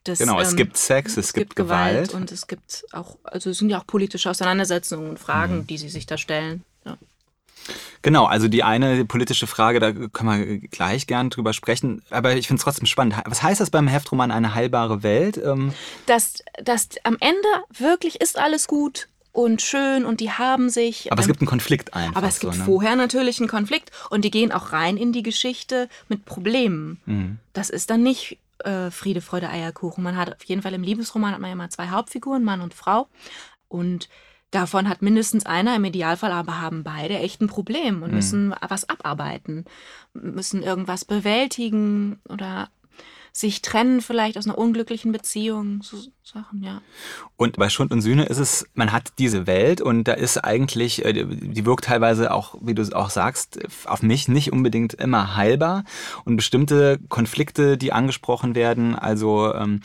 Das, 0.04 0.20
Genau, 0.20 0.40
es 0.40 0.52
ähm, 0.52 0.58
gibt 0.58 0.78
Sex, 0.78 1.18
es, 1.18 1.32
gibt, 1.34 1.56
Gewalt. 1.56 2.14
und 2.14 2.32
es 2.32 2.48
gibt 2.48 2.86
auch, 2.92 3.18
also 3.24 3.52
es 3.52 3.60
sind 3.60 3.70
ja 3.70 3.80
auch 3.80 3.86
politische 3.86 4.30
Auseinandersetzungen 4.30 5.10
und 5.10 5.20
Fragen, 5.20 5.60
Mhm. 5.60 5.68
die 5.68 5.78
sie 5.78 5.90
sich 5.90 6.06
da 6.08 6.18
stellen. 6.18 6.64
Genau, 8.02 8.26
also 8.26 8.48
die 8.48 8.64
eine 8.64 9.06
politische 9.06 9.48
Frage, 9.48 9.80
da 9.80 9.92
können 9.92 10.30
wir 10.30 10.58
gleich 10.70 11.06
gern 11.06 11.30
drüber 11.30 11.54
sprechen, 11.54 12.02
aber 12.10 12.36
ich 12.36 12.48
finde 12.48 12.60
es 12.60 12.64
trotzdem 12.64 12.88
spannend. 12.88 13.16
Was 13.26 13.44
heißt 13.44 13.62
das 13.62 13.70
beim 13.70 13.88
Heftroman 13.88 14.32
eine 14.32 14.56
heilbare 14.56 15.04
Welt? 15.04 15.38
Ähm, 15.38 15.74
Dass, 16.08 16.44
dass 16.64 16.90
am 17.04 17.18
Ende 17.20 17.48
wirklich 17.78 18.20
ist 18.20 18.40
alles 18.40 18.68
gut 18.68 19.08
und 19.34 19.62
schön 19.62 20.06
und 20.06 20.20
die 20.20 20.32
haben 20.32 20.70
sich. 20.70 21.12
aber 21.12 21.20
es 21.22 21.26
ähm, 21.28 21.34
gibt 21.34 21.42
einen 21.42 21.48
Konflikt 21.48 21.94
einfach. 21.94 22.16
aber 22.16 22.28
es 22.28 22.40
gibt 22.40 22.54
so, 22.54 22.60
ne? 22.60 22.66
vorher 22.66 22.96
natürlich 22.96 23.40
einen 23.40 23.50
Konflikt 23.50 23.92
und 24.10 24.26
die 24.26 24.32
gehen 24.32 24.52
auch 24.52 24.74
rein 24.74 24.98
in 24.98 25.14
die 25.14 25.24
Geschichte 25.24 25.88
mit 26.10 26.26
Problemen. 26.26 27.00
Mhm. 27.06 27.38
Das 27.54 27.70
ist 27.70 27.90
dann 27.90 28.04
nicht 28.04 28.40
äh, 28.60 28.92
Friede, 28.92 29.22
Freude, 29.22 29.50
Eierkuchen. 29.50 30.04
Man 30.04 30.18
hat 30.18 30.36
auf 30.36 30.44
jeden 30.44 30.62
Fall 30.62 30.74
im 30.74 30.84
Liebesroman 30.84 31.34
hat 31.34 31.40
man 31.40 31.50
ja 31.50 31.54
immer 31.54 31.70
zwei 31.70 31.90
Hauptfiguren, 31.90 32.44
Mann 32.44 32.62
und 32.62 32.74
Frau. 32.74 33.08
Und 33.68 34.10
davon 34.52 34.88
hat 34.88 35.02
mindestens 35.02 35.46
einer, 35.46 35.76
im 35.76 35.86
Idealfall 35.86 36.32
aber 36.32 36.62
haben 36.62 36.84
beide 36.84 37.16
echt 37.16 37.42
ein 37.42 37.48
Problem 37.48 37.98
Mhm. 37.98 38.04
und 38.04 38.14
müssen 38.14 38.56
was 38.68 38.88
abarbeiten, 38.90 39.66
müssen 40.14 40.62
irgendwas 40.64 41.06
bewältigen 41.06 42.20
oder 42.30 42.70
sich 43.34 43.62
trennen 43.62 44.02
vielleicht 44.02 44.38
aus 44.38 44.46
einer 44.46 44.58
unglücklichen 44.58 45.14
Beziehung, 45.14 45.82
so 45.84 45.96
Sachen, 46.22 46.64
ja. 46.64 46.82
Und 47.38 47.56
bei 47.56 47.70
Schund 47.70 47.94
und 47.94 48.02
Sühne 48.02 48.26
ist 48.26 48.40
es, 48.40 48.66
man 48.74 48.92
hat 48.92 49.14
diese 49.20 49.48
Welt 49.48 49.80
und 49.80 50.04
da 50.04 50.12
ist 50.12 50.38
eigentlich, 50.38 51.06
äh, 51.06 51.14
die 51.26 51.66
wirkt 51.66 51.86
teilweise 51.86 52.34
auch, 52.34 52.56
wie 52.62 52.76
du 52.76 52.82
es 52.82 52.92
auch 52.92 53.10
sagst, 53.10 53.60
auf 53.86 54.04
mich 54.04 54.28
nicht 54.28 54.52
unbedingt 54.52 54.96
immer 54.96 55.38
heilbar. 55.38 55.86
Und 56.26 56.36
bestimmte 56.36 57.00
Konflikte, 57.08 57.78
die 57.78 57.94
angesprochen 57.94 58.54
werden, 58.54 58.96
also 58.96 59.54
ähm, 59.56 59.80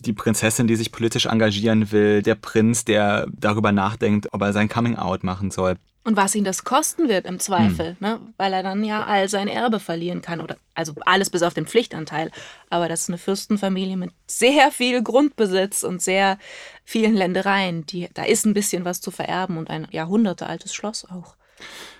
die 0.00 0.12
Prinzessin, 0.12 0.66
die 0.66 0.76
sich 0.76 0.92
politisch 0.92 1.26
engagieren 1.26 1.90
will, 1.92 2.22
der 2.22 2.34
Prinz, 2.34 2.84
der 2.84 3.26
darüber 3.32 3.72
nachdenkt, 3.72 4.28
ob 4.32 4.42
er 4.42 4.52
sein 4.52 4.68
Coming-out 4.68 5.24
machen 5.24 5.50
soll. 5.50 5.76
Und 6.04 6.16
was 6.16 6.34
ihn 6.34 6.44
das 6.44 6.64
kosten 6.64 7.08
wird 7.08 7.26
im 7.26 7.38
Zweifel, 7.38 7.88
Hm. 7.88 7.96
ne? 8.00 8.20
weil 8.38 8.52
er 8.54 8.62
dann 8.62 8.82
ja 8.82 9.04
all 9.04 9.28
sein 9.28 9.46
Erbe 9.46 9.78
verlieren 9.78 10.22
kann. 10.22 10.40
Oder, 10.40 10.56
also 10.74 10.94
alles 11.04 11.28
bis 11.28 11.42
auf 11.42 11.52
den 11.52 11.66
Pflichtanteil. 11.66 12.30
Aber 12.70 12.88
das 12.88 13.02
ist 13.02 13.08
eine 13.10 13.18
Fürstenfamilie 13.18 13.96
mit 13.98 14.12
sehr 14.26 14.70
viel 14.70 15.02
Grundbesitz 15.02 15.82
und 15.82 16.00
sehr 16.00 16.38
vielen 16.84 17.14
Ländereien. 17.14 17.84
Die, 17.84 18.08
da 18.14 18.22
ist 18.22 18.46
ein 18.46 18.54
bisschen 18.54 18.86
was 18.86 19.02
zu 19.02 19.10
vererben 19.10 19.58
und 19.58 19.68
ein 19.68 19.86
jahrhundertealtes 19.90 20.72
Schloss 20.72 21.04
auch. 21.04 21.34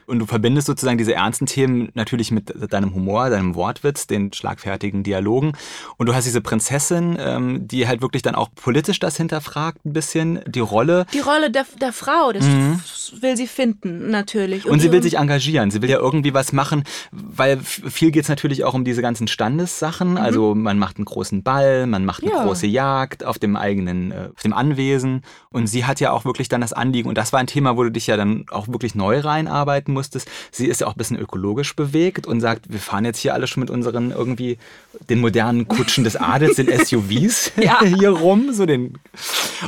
Und 0.08 0.20
du 0.20 0.26
verbindest 0.26 0.66
sozusagen 0.66 0.96
diese 0.96 1.14
ernsten 1.14 1.44
Themen 1.44 1.90
natürlich 1.92 2.30
mit 2.30 2.72
deinem 2.72 2.94
Humor, 2.94 3.28
deinem 3.28 3.54
Wortwitz, 3.54 4.06
den 4.06 4.32
schlagfertigen 4.32 5.02
Dialogen. 5.02 5.52
Und 5.98 6.06
du 6.06 6.14
hast 6.14 6.24
diese 6.24 6.40
Prinzessin, 6.40 7.18
ähm, 7.20 7.68
die 7.68 7.86
halt 7.86 8.00
wirklich 8.00 8.22
dann 8.22 8.34
auch 8.34 8.48
politisch 8.54 8.98
das 9.00 9.18
hinterfragt, 9.18 9.84
ein 9.84 9.92
bisschen, 9.92 10.40
die 10.46 10.60
Rolle. 10.60 11.04
Die 11.12 11.20
Rolle 11.20 11.50
der, 11.50 11.66
der 11.78 11.92
Frau, 11.92 12.32
das 12.32 12.46
mhm. 12.46 12.80
will 13.20 13.36
sie 13.36 13.46
finden, 13.46 14.10
natürlich. 14.10 14.64
Und, 14.64 14.72
und 14.72 14.80
sie 14.80 14.90
will 14.92 15.02
sich 15.02 15.18
engagieren, 15.18 15.70
sie 15.70 15.82
will 15.82 15.90
ja 15.90 15.98
irgendwie 15.98 16.32
was 16.32 16.54
machen, 16.54 16.84
weil 17.12 17.58
viel 17.58 18.10
geht 18.10 18.22
es 18.22 18.28
natürlich 18.30 18.64
auch 18.64 18.72
um 18.72 18.84
diese 18.84 19.02
ganzen 19.02 19.28
Standessachen. 19.28 20.12
Mhm. 20.12 20.16
Also 20.16 20.54
man 20.54 20.78
macht 20.78 20.96
einen 20.96 21.04
großen 21.04 21.42
Ball, 21.42 21.86
man 21.86 22.06
macht 22.06 22.22
eine 22.22 22.32
ja. 22.32 22.44
große 22.44 22.66
Jagd 22.66 23.24
auf 23.24 23.38
dem 23.38 23.56
eigenen, 23.56 24.12
äh, 24.12 24.28
auf 24.34 24.42
dem 24.42 24.54
Anwesen. 24.54 25.20
Und 25.50 25.66
sie 25.66 25.84
hat 25.84 26.00
ja 26.00 26.12
auch 26.12 26.24
wirklich 26.24 26.48
dann 26.48 26.62
das 26.62 26.72
Anliegen, 26.72 27.10
und 27.10 27.18
das 27.18 27.34
war 27.34 27.40
ein 27.40 27.46
Thema, 27.46 27.76
wo 27.76 27.82
du 27.82 27.90
dich 27.90 28.06
ja 28.06 28.16
dann 28.16 28.46
auch 28.50 28.68
wirklich 28.68 28.94
neu 28.94 29.20
reinarbeiten 29.20 29.97
musstest. 29.98 30.28
Sie 30.52 30.66
ist 30.66 30.80
ja 30.80 30.86
auch 30.86 30.94
ein 30.94 30.98
bisschen 30.98 31.18
ökologisch 31.18 31.74
bewegt 31.74 32.26
und 32.26 32.40
sagt, 32.40 32.72
wir 32.72 32.78
fahren 32.78 33.04
jetzt 33.04 33.18
hier 33.18 33.34
alle 33.34 33.46
schon 33.46 33.62
mit 33.62 33.70
unseren 33.70 34.12
irgendwie 34.12 34.58
den 35.10 35.20
modernen 35.20 35.66
Kutschen 35.66 36.04
des 36.04 36.16
Adels, 36.16 36.56
den 36.56 36.68
SUVs 36.84 37.52
hier 37.82 38.10
rum. 38.10 38.52
So 38.52 38.64
den 38.64 38.94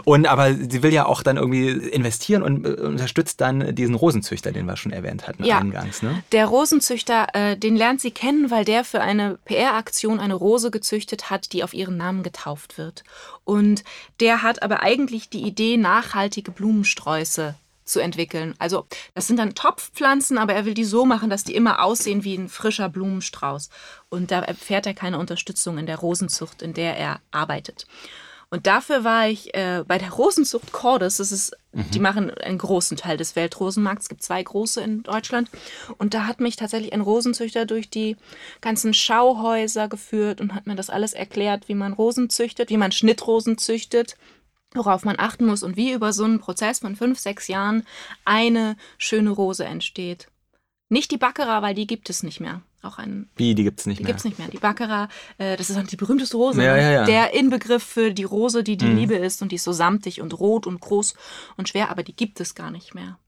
und 0.04 0.26
aber 0.26 0.54
sie 0.54 0.82
will 0.82 0.92
ja 0.92 1.06
auch 1.06 1.22
dann 1.22 1.36
irgendwie 1.36 1.68
investieren 1.68 2.42
und 2.42 2.64
äh, 2.64 2.70
unterstützt 2.80 3.40
dann 3.40 3.74
diesen 3.74 3.94
Rosenzüchter, 3.94 4.52
den 4.52 4.66
wir 4.66 4.76
schon 4.76 4.92
erwähnt 4.92 5.26
hatten 5.26 5.44
ja. 5.44 5.58
eingangs. 5.58 6.02
Ne? 6.02 6.22
Der 6.32 6.46
Rosenzüchter, 6.46 7.28
äh, 7.34 7.56
den 7.56 7.76
lernt 7.76 8.00
sie 8.00 8.10
kennen, 8.10 8.50
weil 8.50 8.64
der 8.64 8.84
für 8.84 9.00
eine 9.00 9.38
PR-Aktion 9.44 10.20
eine 10.20 10.34
Rose 10.34 10.70
gezüchtet 10.70 11.30
hat, 11.30 11.52
die 11.52 11.64
auf 11.64 11.74
ihren 11.74 11.96
Namen 11.96 12.22
getauft 12.22 12.78
wird. 12.78 13.04
Und 13.44 13.82
der 14.20 14.42
hat 14.42 14.62
aber 14.62 14.82
eigentlich 14.82 15.28
die 15.28 15.42
Idee, 15.42 15.76
nachhaltige 15.76 16.50
Blumensträuße 16.50 17.54
zu 17.90 18.00
entwickeln. 18.00 18.55
Also 18.59 18.87
das 19.14 19.26
sind 19.26 19.38
dann 19.38 19.55
Topfpflanzen, 19.55 20.38
aber 20.38 20.55
er 20.55 20.64
will 20.64 20.74
die 20.74 20.85
so 20.85 21.05
machen, 21.05 21.31
dass 21.31 21.44
die 21.44 21.55
immer 21.55 21.83
aussehen 21.83 22.24
wie 22.24 22.37
ein 22.37 22.48
frischer 22.48 22.88
Blumenstrauß. 22.88 23.68
Und 24.09 24.31
da 24.31 24.40
erfährt 24.40 24.87
er 24.87 24.94
keine 24.94 25.18
Unterstützung 25.18 25.79
in 25.79 25.87
der 25.87 25.98
Rosenzucht, 25.98 26.62
in 26.62 26.74
der 26.74 26.96
er 26.96 27.20
arbeitet. 27.31 27.87
Und 28.53 28.66
dafür 28.66 29.05
war 29.05 29.29
ich 29.29 29.55
äh, 29.55 29.85
bei 29.87 29.96
der 29.96 30.11
Rosenzucht 30.11 30.72
Cordes. 30.72 31.18
Das 31.18 31.31
ist, 31.31 31.57
mhm. 31.72 31.90
die 31.92 32.00
machen 32.00 32.31
einen 32.33 32.59
großen 32.59 32.96
Teil 32.96 33.16
des 33.16 33.37
Weltrosenmarkts. 33.37 34.07
Es 34.07 34.09
gibt 34.09 34.24
zwei 34.24 34.42
große 34.42 34.81
in 34.81 35.05
Deutschland. 35.05 35.48
Und 35.98 36.14
da 36.14 36.26
hat 36.26 36.40
mich 36.40 36.57
tatsächlich 36.57 36.92
ein 36.92 37.00
Rosenzüchter 37.00 37.64
durch 37.64 37.90
die 37.90 38.16
ganzen 38.61 38.92
Schauhäuser 38.92 39.87
geführt 39.87 40.40
und 40.40 40.53
hat 40.53 40.66
mir 40.66 40.74
das 40.74 40.90
alles 40.90 41.12
erklärt, 41.12 41.68
wie 41.68 41.76
man 41.76 41.92
Rosen 41.92 42.29
züchtet, 42.29 42.70
wie 42.70 42.76
man 42.76 42.90
Schnittrosen 42.90 43.57
züchtet 43.57 44.16
worauf 44.74 45.04
man 45.04 45.16
achten 45.18 45.46
muss 45.46 45.62
und 45.62 45.76
wie 45.76 45.92
über 45.92 46.12
so 46.12 46.24
einen 46.24 46.40
Prozess 46.40 46.80
von 46.80 46.96
fünf, 46.96 47.18
sechs 47.18 47.48
Jahren 47.48 47.85
eine 48.24 48.76
schöne 48.98 49.30
Rose 49.30 49.64
entsteht. 49.64 50.28
Nicht 50.88 51.11
die 51.11 51.18
Baccarat, 51.18 51.62
weil 51.62 51.74
die 51.74 51.87
gibt 51.87 52.11
es 52.11 52.22
nicht 52.22 52.40
mehr 52.40 52.62
auch 52.83 52.98
ein. 52.98 53.28
Wie, 53.37 53.54
die 53.54 53.64
gibt 53.64 53.80
es 53.80 53.87
nicht 53.87 53.98
die 53.98 54.04
mehr? 54.04 54.09
Die 54.09 54.12
gibt 54.12 54.20
es 54.20 54.24
nicht 54.24 54.38
mehr. 54.38 54.48
Die 54.48 54.59
Baccarat, 54.59 55.11
äh, 55.38 55.56
das 55.56 55.70
ist 55.70 55.76
halt 55.76 55.90
die 55.92 55.96
berühmteste 55.96 56.37
Rose. 56.37 56.62
Ja, 56.62 56.76
ja, 56.76 56.90
ja. 56.90 57.04
Der 57.04 57.35
Inbegriff 57.35 57.83
für 57.83 58.12
die 58.12 58.24
Rose, 58.24 58.64
die 58.64 58.76
die 58.76 58.87
mhm. 58.87 58.96
Liebe 58.96 59.14
ist 59.16 59.42
und 59.42 59.52
die 59.52 59.56
ist 59.56 59.64
so 59.64 59.72
samtig 59.72 60.20
und 60.20 60.38
rot 60.38 60.66
und 60.66 60.80
groß 60.80 61.14
und 61.56 61.68
schwer, 61.68 61.90
aber 61.90 62.02
die 62.02 62.14
gibt 62.14 62.40
es 62.40 62.54
gar 62.54 62.70
nicht 62.70 62.94
mehr. 62.94 63.18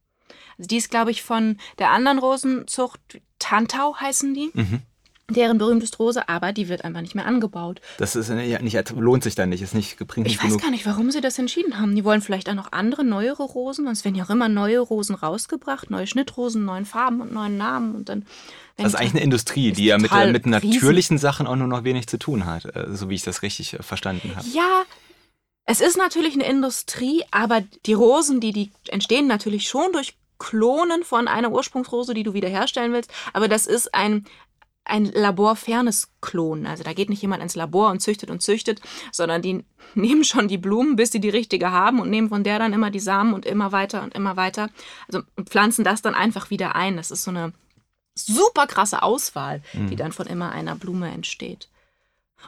Also 0.59 0.69
die 0.69 0.77
ist, 0.77 0.91
glaube 0.91 1.11
ich, 1.11 1.23
von 1.23 1.59
der 1.79 1.91
anderen 1.91 2.19
Rosenzucht, 2.19 3.01
Tantau 3.39 3.97
heißen 3.97 4.35
die. 4.35 4.51
Mhm 4.55 4.83
deren 5.31 5.59
berühmteste 5.59 5.97
Rose, 5.99 6.29
aber 6.29 6.53
die 6.53 6.69
wird 6.69 6.85
einfach 6.85 7.01
nicht 7.01 7.15
mehr 7.15 7.27
angebaut. 7.27 7.81
Das 7.99 8.17
ist 8.17 8.29
nicht, 8.29 8.91
lohnt 8.91 9.23
sich 9.23 9.35
dann 9.35 9.49
nicht, 9.49 9.63
ist 9.63 9.75
nicht 9.75 9.97
bringt 10.07 10.27
Ich 10.27 10.39
weiß 10.39 10.49
genug. 10.49 10.63
gar 10.63 10.71
nicht, 10.71 10.85
warum 10.87 11.11
sie 11.11 11.21
das 11.21 11.39
entschieden 11.39 11.79
haben. 11.79 11.95
Die 11.95 12.05
wollen 12.05 12.21
vielleicht 12.21 12.49
auch 12.49 12.55
noch 12.55 12.73
andere, 12.73 13.05
neuere 13.05 13.43
Rosen. 13.43 13.87
Es 13.87 14.05
werden 14.05 14.17
ja 14.17 14.25
auch 14.25 14.31
immer 14.31 14.49
neue 14.49 14.81
Rosen 14.81 15.15
rausgebracht, 15.15 15.91
neue 15.91 16.07
Schnittrosen, 16.07 16.65
neuen 16.65 16.85
Farben 16.85 17.21
und 17.21 17.33
neuen 17.33 17.57
Namen 17.57 17.95
und 17.95 18.09
dann. 18.09 18.27
Das 18.77 18.89
ist 18.89 18.95
eigentlich 18.95 19.13
eine 19.13 19.23
Industrie, 19.23 19.73
die 19.73 19.85
ja 19.87 19.99
mit, 19.99 20.13
mit 20.13 20.47
natürlichen 20.47 21.19
Sachen 21.19 21.47
auch 21.47 21.57
nur 21.57 21.69
noch 21.69 21.85
wenig 21.85 22.09
zu 22.09 22.19
tun 22.19 22.47
hat, 22.47 22.65
äh, 22.75 22.87
so 22.91 23.09
wie 23.09 23.15
ich 23.15 23.23
das 23.23 23.43
richtig 23.43 23.75
äh, 23.75 23.83
verstanden 23.83 24.35
habe. 24.35 24.47
Ja, 24.53 24.85
es 25.65 25.81
ist 25.81 25.97
natürlich 25.97 26.35
eine 26.35 26.47
Industrie, 26.47 27.23
aber 27.31 27.63
die 27.87 27.93
Rosen, 27.93 28.41
die, 28.41 28.53
die 28.53 28.73
entstehen 28.89 29.27
natürlich 29.27 29.69
schon 29.69 29.93
durch 29.93 30.15
Klonen 30.39 31.05
von 31.05 31.29
einer 31.29 31.53
Ursprungsrose, 31.53 32.15
die 32.15 32.25
du 32.25 32.35
wiederherstellen 32.35 32.93
willst. 32.93 33.13
Aber 33.33 33.47
das 33.47 33.67
ist 33.67 33.95
ein, 33.95 34.27
ein 34.85 35.05
laborfernes 35.07 36.11
Klon. 36.21 36.67
Also 36.67 36.83
da 36.83 36.93
geht 36.93 37.09
nicht 37.09 37.23
jemand 37.23 37.43
ins 37.43 37.55
Labor 37.55 37.91
und 37.91 38.01
züchtet 38.01 38.31
und 38.31 38.43
züchtet, 38.43 38.81
sondern 39.13 39.43
die 39.43 39.65
nehmen 39.95 40.25
schon 40.25 40.49
die 40.49 40.59
Blumen, 40.59 40.97
bis 40.97 41.13
sie 41.13 41.21
die 41.21 41.29
richtige 41.29 41.71
haben 41.71 42.01
und 42.01 42.11
nehmen 42.11 42.29
von 42.29 42.45
der 42.45 42.59
dann 42.59 42.73
immer 42.73 42.91
die 42.91 43.01
Samen 43.01 43.35
und 43.35 43.47
immer 43.47 43.73
weiter 43.73 44.03
und 44.03 44.15
immer 44.15 44.37
weiter. 44.37 44.71
Also 45.07 45.23
und 45.37 45.49
pflanzen 45.49 45.85
das 45.85 46.03
dann 46.03 46.15
einfach 46.15 46.51
wieder 46.51 46.75
ein. 46.75 46.97
Das 46.97 47.11
ist 47.11 47.25
so 47.25 47.31
eine 47.31 47.53
super 48.15 48.67
krasse 48.67 49.03
Auswahl, 49.03 49.63
mhm. 49.73 49.89
die 49.89 49.97
dann 49.97 50.13
von 50.13 50.27
immer 50.27 50.53
einer 50.53 50.77
Blume 50.77 51.11
entsteht. 51.11 51.69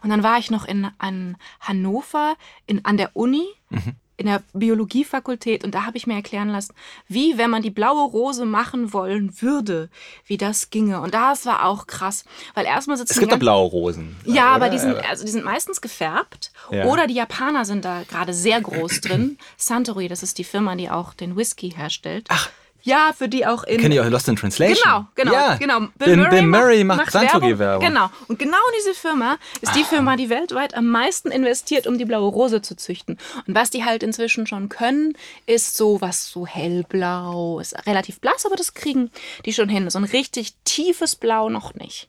Und 0.02 0.10
dann 0.10 0.24
war 0.24 0.38
ich 0.38 0.50
noch 0.50 0.64
in 0.64 0.88
an 0.98 1.36
Hannover 1.60 2.34
in, 2.66 2.84
an 2.84 2.96
der 2.96 3.14
Uni. 3.14 3.46
Mhm 3.70 3.96
in 4.16 4.26
der 4.26 4.42
Biologiefakultät 4.52 5.64
und 5.64 5.74
da 5.74 5.86
habe 5.86 5.96
ich 5.96 6.06
mir 6.06 6.14
erklären 6.14 6.48
lassen, 6.48 6.74
wie 7.08 7.36
wenn 7.36 7.50
man 7.50 7.62
die 7.62 7.70
blaue 7.70 8.08
Rose 8.10 8.44
machen 8.44 8.92
wollen 8.92 9.40
würde, 9.42 9.90
wie 10.26 10.36
das 10.36 10.70
ginge. 10.70 11.00
Und 11.00 11.14
das 11.14 11.46
war 11.46 11.64
auch 11.64 11.86
krass, 11.86 12.24
weil 12.54 12.64
erstmal 12.64 12.96
sitzen 12.96 13.12
Es 13.12 13.18
gibt 13.18 13.32
ja 13.32 13.38
blaue 13.38 13.68
Rosen. 13.68 14.16
Ja, 14.24 14.32
oder? 14.32 14.42
aber 14.54 14.68
die 14.70 14.78
sind 14.78 14.96
also 14.96 15.24
die 15.24 15.30
sind 15.30 15.44
meistens 15.44 15.80
gefärbt 15.80 16.52
ja. 16.70 16.84
oder 16.84 17.06
die 17.06 17.14
Japaner 17.14 17.64
sind 17.64 17.84
da 17.84 18.02
gerade 18.08 18.32
sehr 18.32 18.60
groß 18.60 19.00
drin. 19.00 19.38
Suntory, 19.56 20.08
das 20.08 20.22
ist 20.22 20.38
die 20.38 20.44
Firma, 20.44 20.76
die 20.76 20.90
auch 20.90 21.14
den 21.14 21.36
Whisky 21.36 21.70
herstellt. 21.70 22.26
Ach, 22.28 22.50
ja, 22.84 23.12
für 23.16 23.28
die 23.28 23.46
auch 23.46 23.64
in. 23.64 23.80
Kenne 23.80 23.94
ich 23.94 24.00
auch 24.00 24.08
Lost 24.08 24.28
in 24.28 24.36
Translation. 24.36 24.76
Genau, 24.84 25.06
genau. 25.14 25.32
Ja. 25.32 25.54
genau. 25.56 25.80
Bill, 25.80 25.90
Bill 25.96 26.16
Murray, 26.16 26.30
Bill 26.30 26.42
Murray 26.42 26.84
macht, 26.84 26.98
macht 26.98 27.12
Santori-Werbung. 27.12 27.88
Genau. 27.88 28.10
Und 28.28 28.38
genau 28.38 28.58
diese 28.78 28.92
Firma 28.92 29.38
ist 29.62 29.74
die 29.74 29.82
ah. 29.82 29.88
Firma, 29.88 30.16
die 30.16 30.28
weltweit 30.28 30.74
am 30.74 30.88
meisten 30.88 31.30
investiert, 31.30 31.86
um 31.86 31.96
die 31.96 32.04
blaue 32.04 32.30
Rose 32.30 32.60
zu 32.60 32.76
züchten. 32.76 33.18
Und 33.46 33.54
was 33.54 33.70
die 33.70 33.84
halt 33.84 34.02
inzwischen 34.02 34.46
schon 34.46 34.68
können, 34.68 35.16
ist 35.46 35.78
so 35.78 36.02
was 36.02 36.30
so 36.30 36.46
hellblau, 36.46 37.58
ist 37.58 37.74
relativ 37.86 38.20
blass, 38.20 38.44
aber 38.44 38.56
das 38.56 38.74
kriegen 38.74 39.10
die 39.46 39.54
schon 39.54 39.70
hin. 39.70 39.88
So 39.88 39.98
ein 39.98 40.04
richtig 40.04 40.54
tiefes 40.64 41.16
Blau 41.16 41.48
noch 41.48 41.74
nicht. 41.74 42.08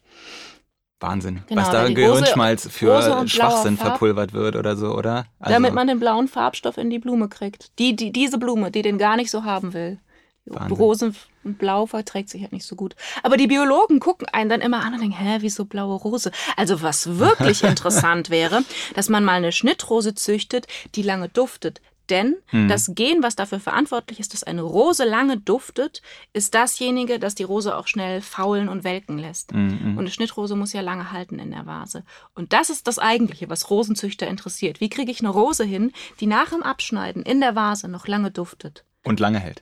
Wahnsinn. 0.99 1.43
Genau, 1.47 1.61
was 1.61 1.71
da 1.71 1.87
Gehirnschmalz 1.87 2.67
für 2.69 3.27
Schwachsinn 3.27 3.77
verpulvert 3.77 4.33
wird 4.33 4.55
oder 4.55 4.75
so, 4.75 4.93
oder? 4.93 5.25
Also 5.39 5.53
Damit 5.53 5.73
man 5.73 5.87
den 5.87 5.99
blauen 5.99 6.27
Farbstoff 6.27 6.77
in 6.77 6.89
die 6.89 6.99
Blume 6.99 7.29
kriegt. 7.29 7.77
Die, 7.79 7.95
die, 7.95 8.11
diese 8.11 8.37
Blume, 8.37 8.71
die 8.71 8.81
den 8.81 8.97
gar 8.97 9.15
nicht 9.15 9.31
so 9.31 9.43
haben 9.43 9.73
will. 9.73 9.99
Wahnsinn. 10.45 10.77
Rosen 10.77 11.15
und 11.43 11.57
Blau 11.57 11.85
verträgt 11.85 12.29
sich 12.29 12.41
halt 12.41 12.53
nicht 12.53 12.65
so 12.65 12.75
gut. 12.75 12.95
Aber 13.23 13.37
die 13.37 13.47
Biologen 13.47 13.99
gucken 13.99 14.27
einen 14.31 14.49
dann 14.49 14.61
immer 14.61 14.83
an 14.83 14.93
und 14.93 15.01
denken, 15.01 15.17
hä, 15.17 15.37
wieso 15.41 15.65
blaue 15.65 15.95
Rose? 15.95 16.31
Also 16.55 16.81
was 16.81 17.17
wirklich 17.17 17.63
interessant 17.65 18.29
wäre, 18.29 18.63
dass 18.93 19.09
man 19.09 19.23
mal 19.23 19.33
eine 19.33 19.51
Schnittrose 19.51 20.15
züchtet, 20.15 20.67
die 20.95 21.01
lange 21.01 21.29
duftet. 21.29 21.81
Denn 22.09 22.35
hm. 22.47 22.67
das 22.67 22.91
Gen, 22.93 23.23
was 23.23 23.35
dafür 23.35 23.59
verantwortlich 23.59 24.19
ist, 24.19 24.33
dass 24.33 24.43
eine 24.43 24.61
Rose 24.61 25.05
lange 25.05 25.37
duftet, 25.37 26.01
ist 26.33 26.53
dasjenige, 26.53 27.17
das 27.17 27.33
die 27.33 27.43
Rose 27.43 27.75
auch 27.75 27.87
schnell 27.87 28.21
faulen 28.21 28.69
und 28.69 28.83
welken 28.83 29.17
lässt. 29.17 29.53
Hm, 29.53 29.93
Und 29.97 29.99
eine 29.99 30.11
Schnittrose 30.11 30.55
muss 30.55 30.73
ja 30.73 30.81
lange 30.81 31.11
halten 31.11 31.39
in 31.39 31.51
der 31.51 31.65
Vase. 31.65 32.03
Und 32.35 32.53
das 32.53 32.69
ist 32.69 32.87
das 32.87 32.99
Eigentliche, 32.99 33.49
was 33.49 33.69
Rosenzüchter 33.71 34.27
interessiert. 34.27 34.81
Wie 34.81 34.89
kriege 34.89 35.11
ich 35.11 35.21
eine 35.21 35.29
Rose 35.29 35.63
hin, 35.63 35.91
die 36.19 36.27
nach 36.27 36.49
dem 36.49 36.61
Abschneiden 36.61 37.23
in 37.23 37.39
der 37.39 37.55
Vase 37.55 37.87
noch 37.87 38.07
lange 38.07 38.29
duftet? 38.29 38.85
Und 39.03 39.19
lange 39.19 39.39
hält. 39.39 39.61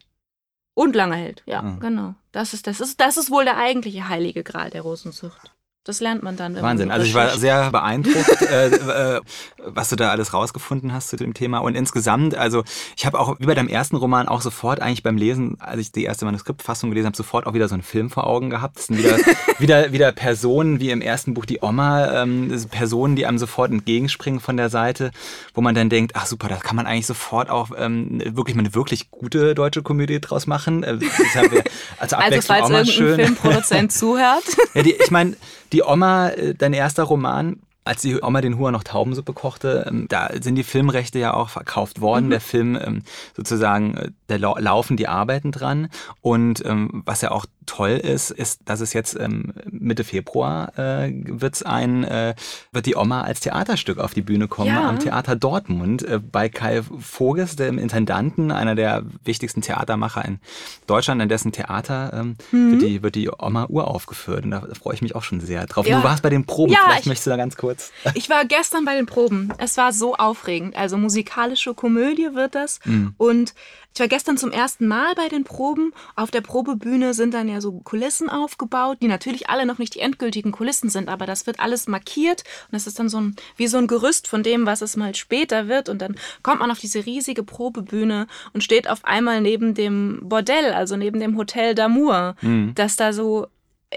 Und 0.76 0.96
lange 0.96 1.16
hält, 1.16 1.44
ja, 1.46 1.62
mhm. 1.62 1.80
genau. 1.80 2.16
Das 2.32 2.54
ist, 2.54 2.66
das, 2.66 2.82
ist, 2.82 3.00
das 3.00 3.18
ist 3.18 3.30
wohl 3.30 3.46
der 3.46 3.58
eigentliche 3.58 4.10
heilige 4.10 4.44
Gral 4.44 4.72
der 4.72 4.82
Rosenzucht. 4.82 5.54
Das 5.86 6.00
lernt 6.00 6.24
man 6.24 6.38
dann. 6.38 6.56
Wahnsinn. 6.62 6.92
Also 6.92 7.06
ich 7.06 7.14
war 7.14 7.38
sehr 7.38 7.70
beeindruckt, 7.70 8.42
äh, 8.42 8.68
äh, 8.68 9.22
was 9.58 9.90
du 9.90 9.98
da 9.98 10.12
alles 10.12 10.34
rausgefunden 10.34 10.94
hast 10.94 11.10
zu 11.10 11.18
dem 11.18 11.34
Thema. 11.34 11.58
Und 11.58 11.76
insgesamt, 11.76 12.36
also 12.36 12.64
ich 12.96 13.06
habe 13.06 13.20
auch 13.20 13.38
wie 13.40 13.46
bei 13.46 13.54
deinem 13.54 13.68
ersten 13.68 13.98
Roman 13.98 14.30
auch 14.30 14.40
sofort 14.40 14.82
eigentlich 14.82 15.04
beim 15.04 15.18
Lesen, 15.18 15.58
als 15.60 15.82
ich 15.82 15.92
die 15.92 16.06
erste 16.06 16.24
Manuskriptfassung 16.24 16.90
gelesen 16.90 17.08
habe, 17.08 17.18
sofort 17.18 17.46
auch 17.48 17.54
wieder 17.54 17.68
so 17.68 17.74
einen 17.74 17.84
Film 17.84 18.10
vor 18.10 18.28
Augen 18.28 18.50
gehabt. 18.50 18.78
Das 18.78 18.86
sind 18.86 18.98
wieder, 18.98 19.18
wieder, 19.60 19.92
wieder 19.92 20.14
Personen 20.14 20.80
wie 20.80 20.90
im 20.90 21.02
ersten 21.02 21.34
Buch 21.34 21.44
die 21.44 21.60
Oma, 21.62 22.24
ähm, 22.24 22.50
Personen, 22.72 23.18
die 23.18 23.26
einem 23.26 23.38
sofort 23.38 23.70
entgegenspringen 23.70 24.40
von 24.40 24.56
der 24.56 24.70
Seite, 24.70 25.12
wo 25.54 25.60
man 25.60 25.76
dann 25.76 25.90
denkt, 25.90 26.14
ach 26.16 26.28
super, 26.28 26.48
da 26.48 26.56
kann 26.56 26.78
man 26.78 26.86
eigentlich 26.86 27.08
sofort 27.08 27.50
auch 27.50 27.72
ähm, 27.78 28.22
wirklich 28.26 28.56
mal 28.56 28.62
eine 28.62 28.74
wirklich 28.74 29.12
gute 29.12 29.54
deutsche 29.54 29.84
Komödie 29.84 30.22
draus 30.22 30.48
machen. 30.48 30.84
Äh, 30.84 31.00
das 31.00 31.52
wir 31.52 31.64
als 32.00 32.14
Abwechslung 32.14 32.22
also 32.22 32.48
falls 32.48 32.64
auch 32.64 32.70
mal 32.70 32.86
schön. 32.86 33.16
Filmproduzent 33.16 33.92
zuhört. 33.92 34.44
ja, 34.76 34.82
die, 34.82 34.94
ich 34.94 35.12
meine, 35.12 35.36
die 35.74 35.84
Oma, 35.84 36.30
äh, 36.30 36.56
dein 36.56 36.74
erster 36.74 37.04
Roman, 37.04 37.60
als 37.86 38.02
die 38.02 38.22
Oma 38.22 38.40
den 38.40 38.58
Huhr 38.58 38.72
noch 38.72 38.84
Taubensuppe 38.84 39.34
kochte, 39.34 39.86
ähm, 39.90 40.06
da 40.08 40.30
sind 40.40 40.56
die 40.56 40.64
Filmrechte 40.64 41.20
ja 41.20 41.34
auch 41.34 41.50
verkauft 41.50 42.00
worden. 42.00 42.28
Mhm. 42.28 42.30
Der 42.30 42.42
Film 42.42 42.80
ähm, 42.82 43.02
sozusagen, 43.36 44.16
da 44.40 44.58
laufen 44.60 44.98
die 44.98 45.08
Arbeiten 45.08 45.52
dran. 45.52 45.90
Und 46.22 46.66
ähm, 46.66 47.04
was 47.06 47.22
ja 47.22 47.32
auch 47.32 47.46
toll 47.66 47.92
ist, 47.92 48.30
ist, 48.32 48.62
dass 48.66 48.82
es 48.82 48.92
jetzt 48.94 49.18
ähm, 49.20 49.54
Mitte 49.70 50.04
Februar 50.04 50.78
äh, 50.78 51.12
wird's 51.26 51.64
ein, 51.64 52.04
äh, 52.04 52.36
wird 52.74 52.86
die 52.86 52.96
Oma 52.96 53.22
als 53.22 53.40
Theaterstück 53.40 54.00
auf 54.00 54.14
die 54.14 54.22
Bühne 54.22 54.48
kommen 54.50 54.68
Ja. 54.68 54.88
am 54.90 55.00
Theater 55.00 55.36
Dortmund 55.38 56.04
äh, 56.04 56.20
bei 56.20 56.50
Kai 56.50 56.82
Voges, 56.84 57.56
dem 57.56 57.78
Intendanten, 57.78 58.52
einer 58.52 58.76
der 58.76 59.04
wichtigsten 59.24 59.62
Theatermacher 59.62 60.26
in 60.26 60.40
Deutschland, 60.88 61.22
in 61.22 61.30
dessen 61.30 61.52
Theater 61.54 62.12
ähm, 62.14 62.36
Mhm. 62.52 62.72
wird, 62.72 62.82
die, 62.82 63.04
wird 63.04 63.16
die 63.16 63.30
Oma 63.30 63.66
uraufgeführt. 63.70 64.44
Und 64.44 64.52
da 64.52 64.68
freue 64.80 64.96
ich 64.96 65.02
mich 65.02 65.16
auch 65.16 65.24
schon 65.24 65.40
sehr 65.40 65.66
drauf. 65.66 65.88
Ja. 65.88 66.00
Du 66.00 66.04
warst 66.04 66.22
bei 66.24 66.30
den 66.30 66.46
Proben, 66.46 66.74
Ja, 66.74 66.80
vielleicht 66.86 67.02
ich- 67.02 67.06
möchtest 67.08 67.28
du 67.28 67.32
da 67.32 67.38
ganz 67.38 67.56
kurz. 67.56 67.92
Ich 68.16 68.30
war 68.30 68.44
gestern 68.46 68.84
bei 68.86 68.96
den 68.96 69.06
Proben. 69.06 69.54
Es 69.58 69.78
war 69.78 69.92
so 69.94 70.16
aufregend. 70.16 70.76
Also 70.76 70.98
musikalische 70.98 71.74
Komödie 71.74 72.30
wird 72.34 72.56
das. 72.56 72.80
Mhm. 72.86 73.14
Und 73.18 73.54
ich 73.94 74.00
war 74.00 74.08
gestern 74.08 74.23
zum 74.38 74.52
ersten 74.52 74.88
Mal 74.88 75.14
bei 75.16 75.28
den 75.28 75.44
Proben. 75.44 75.94
Auf 76.16 76.32
der 76.32 76.42
Probebühne 76.42 77.14
sind 77.14 77.34
dann 77.34 77.48
ja 77.48 77.62
so 77.62 77.72
Kulissen 77.72 78.30
aufgebaut, 78.30 78.98
die 79.02 79.08
natürlich 79.08 79.50
alle 79.50 79.66
noch 79.66 79.78
nicht 79.78 79.96
die 79.96 80.00
endgültigen 80.00 80.52
Kulissen 80.52 80.90
sind, 80.90 81.10
aber 81.10 81.26
das 81.26 81.46
wird 81.48 81.60
alles 81.60 81.88
markiert 81.88 82.44
und 82.68 82.74
das 82.74 82.88
ist 82.88 83.00
dann 83.00 83.10
so 83.10 83.20
ein, 83.20 83.36
wie 83.58 83.68
so 83.68 83.78
ein 83.78 83.88
Gerüst 83.88 84.28
von 84.28 84.44
dem, 84.44 84.66
was 84.66 84.82
es 84.82 84.96
mal 84.96 85.14
später 85.16 85.68
wird. 85.68 85.90
Und 85.90 86.02
dann 86.02 86.16
kommt 86.42 86.60
man 86.60 86.72
auf 86.72 86.80
diese 86.80 87.06
riesige 87.06 87.44
Probebühne 87.44 88.28
und 88.54 88.64
steht 88.64 88.90
auf 88.90 89.06
einmal 89.06 89.42
neben 89.42 89.74
dem 89.74 90.20
Bordell, 90.24 90.74
also 90.74 90.96
neben 90.98 91.20
dem 91.20 91.38
Hotel 91.38 91.74
d'Amour, 91.74 92.36
das 92.76 92.96
da 92.96 93.14
so 93.14 93.48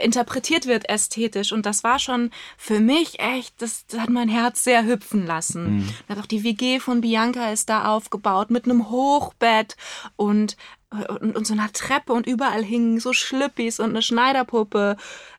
interpretiert 0.02 0.66
wird 0.66 0.88
ästhetisch. 0.88 1.52
Und 1.52 1.66
das 1.66 1.84
war 1.84 1.98
schon 1.98 2.30
für 2.56 2.80
mich 2.80 3.20
echt, 3.20 3.60
das, 3.60 3.86
das 3.86 4.00
hat 4.00 4.10
mein 4.10 4.28
Herz 4.28 4.64
sehr 4.64 4.84
hüpfen 4.84 5.26
lassen. 5.26 5.92
Dann 6.06 6.16
Hat 6.16 6.24
auch 6.24 6.28
die 6.28 6.44
WG 6.44 6.80
von 6.80 7.00
Bianca 7.00 7.50
ist 7.50 7.68
da 7.68 7.86
aufgebaut 7.86 8.50
mit 8.50 8.64
einem 8.64 8.90
Hochbett 8.90 9.76
und, 10.16 10.56
und, 10.90 11.36
und 11.36 11.46
so 11.46 11.54
einer 11.54 11.72
Treppe 11.72 12.12
und 12.12 12.26
überall 12.26 12.62
hingen 12.62 13.00
so 13.00 13.12
Schlüppis 13.12 13.80
und 13.80 13.90
eine 13.90 14.02
Schneiderpuppe. 14.02 14.96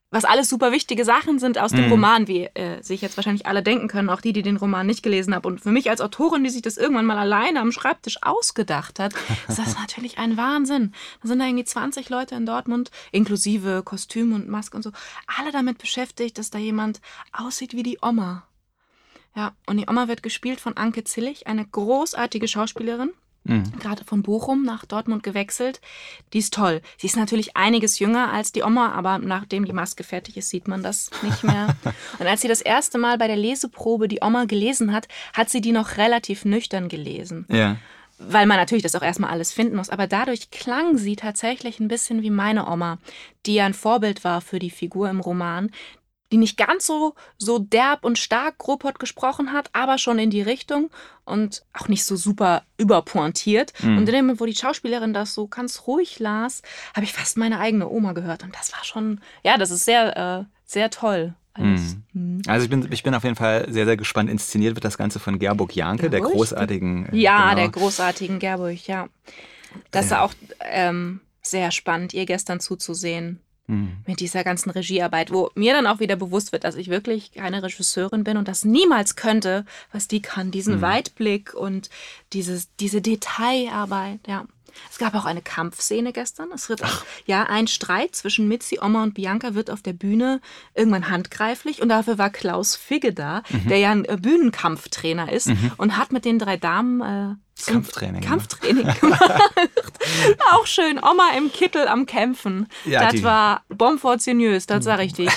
Was 0.10 0.24
alles 0.24 0.48
super 0.48 0.72
wichtige 0.72 1.04
Sachen 1.04 1.38
sind 1.38 1.58
aus 1.58 1.72
dem 1.72 1.92
Roman, 1.92 2.30
wie 2.30 2.46
äh, 2.54 2.82
sich 2.82 3.02
jetzt 3.02 3.18
wahrscheinlich 3.18 3.46
alle 3.46 3.62
denken 3.62 3.90
können, 3.90 4.10
auch 4.10 4.22
die, 4.22 4.32
die 4.32 4.42
den 4.42 4.56
Roman 4.56 4.88
nicht 4.88 5.04
gelesen 5.04 5.36
haben. 5.36 5.46
Und 5.46 5.60
für 5.60 5.72
mich 5.72 5.90
als 5.90 6.00
Autorin, 6.00 6.46
die 6.46 6.50
sich 6.50 6.62
das 6.62 6.78
irgendwann 6.78 7.06
mal 7.06 7.18
alleine 7.18 7.60
am 7.60 7.74
Schreibtisch 7.74 8.18
ausgedacht 8.22 9.00
hat, 9.00 9.14
ist 9.50 9.60
das 9.60 9.78
natürlich 9.78 10.18
ein 10.18 10.38
Wahnsinn. 10.38 10.94
Da 11.22 11.28
sind 11.28 11.40
da 11.40 11.46
irgendwie 11.46 11.66
20 11.66 12.10
Leute 12.10 12.36
in 12.36 12.46
Dortmund, 12.46 12.90
inklusive 13.12 13.84
Kostüm 13.84 14.34
und 14.34 14.48
Maske 14.48 14.78
und 14.78 14.84
so, 14.84 14.92
alle 15.38 15.52
damit 15.52 15.78
beschäftigt, 15.78 16.38
dass 16.38 16.52
da 16.52 16.58
jemand 16.58 17.02
aussieht 17.34 17.74
wie 17.74 17.84
die 17.84 17.98
Oma. 18.02 18.48
Ja, 19.36 19.56
und 19.66 19.76
die 19.76 19.88
Oma 19.90 20.08
wird 20.08 20.24
gespielt 20.24 20.62
von 20.62 20.78
Anke 20.78 21.04
Zillig, 21.04 21.48
eine 21.48 21.66
großartige 21.66 22.48
Schauspielerin 22.48 23.12
Mhm. 23.50 23.80
gerade 23.80 24.04
von 24.04 24.24
Bochum 24.24 24.64
nach 24.64 24.86
Dortmund 24.86 25.24
gewechselt. 25.24 25.82
Die 26.34 26.40
ist 26.40 26.54
toll. 26.54 26.82
Sie 26.98 27.08
ist 27.08 27.16
natürlich 27.16 27.56
einiges 27.56 28.00
jünger 28.00 28.32
als 28.32 28.52
die 28.52 28.64
Oma, 28.64 28.92
aber 28.92 29.18
nachdem 29.18 29.66
die 29.66 29.74
Maske 29.74 30.04
fertig 30.04 30.38
ist, 30.38 30.50
sieht 30.50 30.68
man 30.68 30.84
das 30.84 31.10
nicht 31.22 31.44
mehr. 31.44 31.76
Und 32.20 32.28
als 32.28 32.42
sie 32.42 32.48
das 32.48 32.62
erste 32.62 32.98
Mal 32.98 33.18
bei 33.18 33.28
der 33.28 33.38
Leseprobe 33.38 34.08
die 34.08 34.20
Oma 34.22 34.46
gelesen 34.46 34.94
hat, 34.94 35.08
hat 35.34 35.50
sie 35.50 35.62
die 35.62 35.72
noch 35.72 35.98
relativ 35.98 36.46
nüchtern 36.46 36.90
gelesen. 36.90 37.46
Ja. 37.50 37.78
Weil 38.20 38.48
man 38.48 38.58
natürlich 38.58 38.84
das 38.84 38.96
auch 38.96 39.04
erstmal 39.04 39.30
alles 39.30 39.54
finden 39.54 39.76
muss. 39.76 39.90
Aber 39.90 40.08
dadurch 40.08 40.50
klang 40.50 40.98
sie 40.98 41.16
tatsächlich 41.16 41.80
ein 41.80 41.88
bisschen 41.88 42.24
wie 42.24 42.32
meine 42.32 42.68
Oma, 42.68 42.98
die 43.46 43.56
ja 43.56 43.66
ein 43.66 43.76
Vorbild 43.76 44.24
war 44.24 44.42
für 44.42 44.60
die 44.60 44.72
Figur 44.72 45.10
im 45.10 45.20
Roman, 45.20 45.70
die 46.32 46.38
nicht 46.38 46.58
ganz 46.58 46.86
so, 46.86 47.16
so 47.38 47.60
derb 47.60 48.04
und 48.04 48.18
stark 48.18 48.58
Grobot 48.58 49.00
gesprochen 49.00 49.54
hat, 49.54 49.70
aber 49.74 49.98
schon 49.98 50.20
in 50.20 50.30
die 50.30 50.42
Richtung 50.42 50.90
und 51.26 51.64
auch 51.74 51.88
nicht 51.88 52.06
so 52.06 52.16
super 52.16 52.64
überpointiert. 52.78 53.74
Und 53.82 54.00
in 54.00 54.06
dem 54.06 54.16
Moment, 54.26 54.40
wo 54.42 54.46
die 54.46 54.56
Schauspielerin 54.56 55.14
das 55.14 55.34
so 55.34 55.48
ganz 55.48 55.84
ruhig 55.88 56.20
las, 56.20 56.62
habe 56.94 57.06
ich 57.06 57.14
fast 57.14 57.38
meine 57.38 57.60
eigene 57.60 57.88
Oma 57.90 58.14
gehört. 58.14 58.44
Und 58.44 58.56
das 58.56 58.74
war 58.74 58.84
schon, 58.84 59.22
ja, 59.44 59.58
das 59.58 59.72
ist 59.72 59.86
sehr, 59.86 60.18
äh, 60.18 60.46
sehr 60.66 60.90
toll. 60.90 61.34
Alles. 61.54 61.98
Mhm. 62.14 62.42
Also 62.46 62.66
ich 62.66 62.70
bin, 62.70 62.88
ich 62.92 63.04
bin 63.04 63.16
auf 63.16 63.24
jeden 63.24 63.36
Fall 63.36 63.66
sehr, 63.72 63.86
sehr 63.86 63.98
gespannt. 63.98 64.30
Inszeniert 64.30 64.76
wird 64.76 64.86
das 64.86 64.98
Ganze 64.98 65.20
von 65.20 65.40
Gerburg 65.40 65.76
Janke, 65.76 66.10
der 66.10 66.20
Gerburg? 66.20 66.38
großartigen. 66.38 67.08
äh, 67.08 67.18
Ja, 67.18 67.50
genau. 67.50 67.56
der 67.56 67.70
großartigen 67.70 68.40
Gerburg, 68.40 68.86
ja. 68.88 69.08
Das 69.92 70.12
war 70.12 70.24
auch 70.24 70.34
ähm, 70.62 71.22
sehr 71.42 71.72
spannend, 71.72 72.14
ihr 72.14 72.26
gestern 72.26 72.60
zuzusehen. 72.60 73.40
Mhm. 73.68 73.98
Mit 74.06 74.22
dieser 74.22 74.44
ganzen 74.44 74.70
Regiearbeit, 74.70 75.32
wo 75.32 75.52
mir 75.54 75.74
dann 75.74 75.88
auch 75.88 76.00
wieder 76.00 76.16
bewusst 76.16 76.54
wird, 76.54 76.64
dass 76.64 76.76
ich 76.76 76.90
wirklich 76.90 77.34
keine 77.34 77.62
Regisseurin 77.62 78.24
bin 78.24 78.38
und 78.38 78.48
das 78.48 78.64
niemals 78.64 79.16
könnte, 79.18 79.66
was 79.92 80.08
die 80.08 80.22
kann. 80.22 80.52
Diesen 80.52 80.82
Weitblick 80.82 81.54
und 81.54 81.90
dieses, 82.32 82.74
diese 82.78 83.02
Detailarbeit, 83.02 84.20
ja. 84.28 84.46
Es 84.92 84.98
gab 84.98 85.14
auch 85.16 85.26
eine 85.26 85.42
Kampfszene 85.42 86.14
gestern. 86.14 86.50
Es 86.54 86.70
wird 86.70 86.84
auch, 86.84 87.04
ja, 87.26 87.44
ein 87.44 87.68
Streit 87.68 88.16
zwischen 88.16 88.48
Mitzi, 88.48 88.80
Oma 88.82 89.04
und 89.04 89.14
Bianca 89.14 89.54
wird 89.54 89.70
auf 89.70 89.82
der 89.82 89.94
Bühne 89.94 90.42
irgendwann 90.76 91.10
handgreiflich 91.10 91.82
und 91.82 91.90
dafür 91.90 92.18
war 92.18 92.30
Klaus 92.30 92.76
Figge 92.76 93.14
da, 93.14 93.44
der 93.70 93.78
ja 93.78 93.92
ein 93.92 94.06
äh, 94.06 94.18
Bühnenkampftrainer 94.18 95.32
ist 95.32 95.50
und 95.78 95.98
hat 95.98 96.12
mit 96.12 96.26
den 96.26 96.40
drei 96.40 96.58
Damen 96.58 97.02
äh, 97.02 97.36
Kampftraining 97.66 98.22
gemacht. 98.22 98.30
Kampftraining 98.60 98.94
gemacht. 99.02 99.32
auch 100.52 100.68
schön. 100.68 101.00
Oma 101.00 101.32
im 101.38 101.52
Kittel 101.52 101.88
am 101.88 102.06
Kämpfen. 102.06 102.68
Ja, 102.86 103.02
das 103.06 103.14
die- 103.14 103.24
war 103.24 103.64
bomfortioniös, 103.70 104.68
das 104.68 104.84
sag 104.84 105.00
ich 105.00 105.14
dir. 105.14 105.32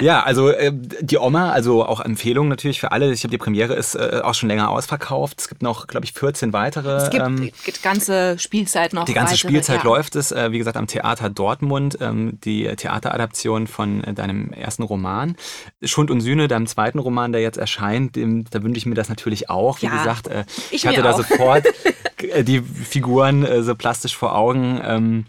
Ja, 0.00 0.22
also 0.22 0.50
äh, 0.50 0.72
die 0.72 1.18
Oma, 1.18 1.52
also 1.52 1.84
auch 1.84 2.00
Empfehlung 2.00 2.48
natürlich 2.48 2.80
für 2.80 2.92
alle. 2.92 3.12
Ich 3.12 3.22
habe 3.22 3.30
die 3.30 3.38
Premiere 3.38 3.74
ist 3.74 3.94
äh, 3.94 4.20
auch 4.22 4.34
schon 4.34 4.48
länger 4.48 4.70
ausverkauft. 4.70 5.40
Es 5.40 5.48
gibt 5.48 5.62
noch, 5.62 5.86
glaube 5.86 6.04
ich, 6.04 6.12
14 6.12 6.52
weitere. 6.52 6.96
Es 6.96 7.10
gibt 7.10 7.24
ähm, 7.24 7.50
die 7.66 7.72
ganze 7.82 8.38
Spielzeit 8.38 8.92
noch. 8.92 9.04
Die 9.04 9.14
ganze 9.14 9.32
weitere, 9.32 9.48
Spielzeit 9.48 9.78
ja. 9.78 9.84
läuft 9.84 10.16
es, 10.16 10.32
äh, 10.32 10.52
wie 10.52 10.58
gesagt, 10.58 10.76
am 10.76 10.86
Theater 10.86 11.30
Dortmund, 11.30 11.98
ähm, 12.00 12.38
die 12.44 12.64
Theateradaption 12.64 13.66
von 13.66 14.04
äh, 14.04 14.12
deinem 14.12 14.52
ersten 14.52 14.82
Roman. 14.82 15.36
Schund 15.82 16.10
und 16.10 16.20
Sühne, 16.20 16.48
deinem 16.48 16.66
zweiten 16.66 16.98
Roman, 16.98 17.32
der 17.32 17.40
jetzt 17.40 17.58
erscheint, 17.58 18.16
dem, 18.16 18.44
da 18.50 18.62
wünsche 18.62 18.78
ich 18.78 18.86
mir 18.86 18.94
das 18.94 19.08
natürlich 19.08 19.48
auch. 19.50 19.80
Wie 19.80 19.86
Ja, 19.86 19.96
gesagt, 19.96 20.28
äh, 20.28 20.44
ich 20.70 20.84
ich 20.84 20.86
hatte 20.86 21.02
da 21.02 21.12
auch. 21.12 21.16
sofort 21.16 21.64
äh, 22.18 22.44
die 22.44 22.60
Figuren 22.60 23.44
äh, 23.44 23.62
so 23.62 23.74
plastisch 23.74 24.16
vor 24.16 24.34
Augen. 24.36 24.80
Ähm, 24.84 25.26